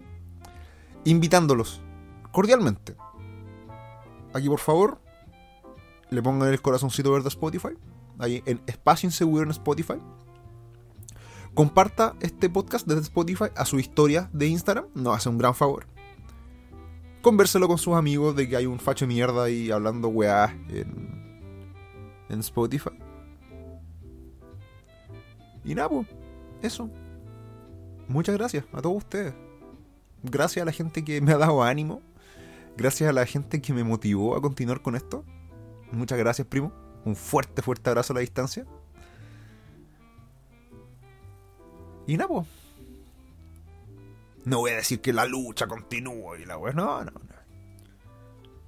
invitándolos 1.05 1.81
cordialmente. 2.31 2.95
Aquí 4.35 4.49
por 4.49 4.61
favor, 4.61 5.01
le 6.11 6.23
pongan 6.23 6.51
el 6.51 6.61
corazoncito 6.61 7.11
verde 7.11 7.29
a 7.29 7.29
Spotify 7.29 7.71
en 8.21 8.61
Espacio 8.67 9.07
Inseguro 9.07 9.45
en 9.45 9.51
Spotify. 9.51 9.99
Comparta 11.55 12.15
este 12.21 12.49
podcast 12.49 12.87
desde 12.87 13.03
Spotify 13.03 13.47
a 13.57 13.65
su 13.65 13.79
historia 13.79 14.31
de 14.33 14.47
Instagram, 14.47 14.87
nos 14.95 15.17
hace 15.17 15.29
un 15.29 15.39
gran 15.39 15.55
favor. 15.55 15.87
Convérselo 17.23 17.67
con 17.67 17.79
sus 17.79 17.95
amigos 17.95 18.37
de 18.37 18.49
que 18.49 18.57
hay 18.57 18.67
un 18.67 18.79
facho 18.79 19.07
de 19.07 19.15
mierda 19.15 19.45
ahí 19.45 19.71
hablando 19.71 20.09
weá 20.09 20.57
en, 20.69 21.73
en 22.29 22.41
Spotify. 22.41 22.91
Y 25.65 25.75
nada, 25.75 25.89
pues, 25.89 26.07
eso. 26.63 26.89
Muchas 28.07 28.37
gracias 28.37 28.65
a 28.73 28.81
todos 28.81 28.97
ustedes. 28.97 29.35
Gracias 30.23 30.63
a 30.63 30.67
la 30.67 30.73
gente 30.73 31.05
que 31.05 31.21
me 31.21 31.33
ha 31.33 31.39
dado 31.39 31.63
ánimo. 31.63 32.01
Gracias 32.77 33.11
a 33.11 33.13
la 33.13 33.27
gente 33.27 33.61
que 33.61 33.73
me 33.73 33.85
motivó 33.85 34.37
a 34.37 34.41
continuar 34.41 34.81
con 34.81 34.95
esto. 34.95 35.25
Muchas 35.91 36.19
gracias, 36.19 36.47
primo. 36.47 36.73
Un 37.09 37.17
fuerte, 37.17 37.63
fuerte 37.63 37.89
abrazo 37.89 38.13
a 38.13 38.17
la 38.17 38.21
distancia. 38.21 38.67
Y 42.07 42.19
nada. 42.19 42.45
No 44.45 44.59
voy 44.59 44.73
a 44.73 44.77
decir 44.77 45.01
que 45.01 45.15
la 45.15 45.25
lucha 45.25 45.67
continúa 45.67 46.39
y 46.39 46.45
la 46.45 46.59
weá. 46.59 46.75
No, 46.75 47.03
no, 47.03 47.11
no. 47.11 47.21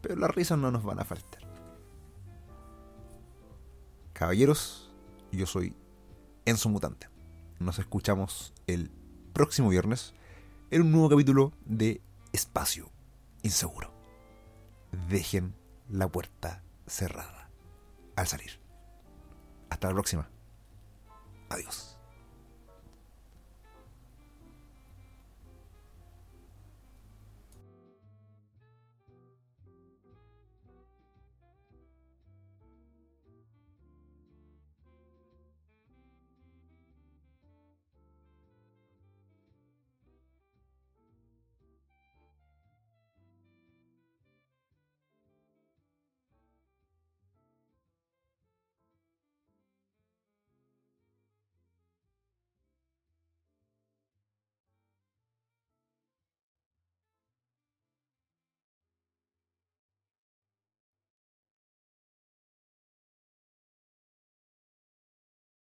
Pero 0.01 0.17
las 0.17 0.35
risas 0.35 0.57
no 0.57 0.71
nos 0.71 0.83
van 0.83 1.01
a 1.01 1.05
faltar. 1.05 1.43
Caballeros, 4.15 4.91
yo 5.33 5.45
soy 5.45 5.77
Enzo 6.47 6.71
Mutante. 6.71 7.09
Nos 7.59 7.79
escuchamos 7.79 8.55
el 8.67 8.91
próximo 9.35 9.69
viernes 9.69 10.15
en 10.71 10.81
un 10.81 10.93
nuevo 10.93 11.11
capítulo 11.11 11.53
de 11.67 12.01
Espacio 12.33 12.91
Inseguro. 13.43 13.93
Dejen 15.11 15.55
la 15.91 16.09
puerta 16.09 16.63
cerrada 16.87 17.40
al 18.21 18.29
salir. 18.29 18.61
Hasta 19.71 19.89
la 19.89 19.95
próxima. 19.95 20.29
Adiós. 21.49 22.00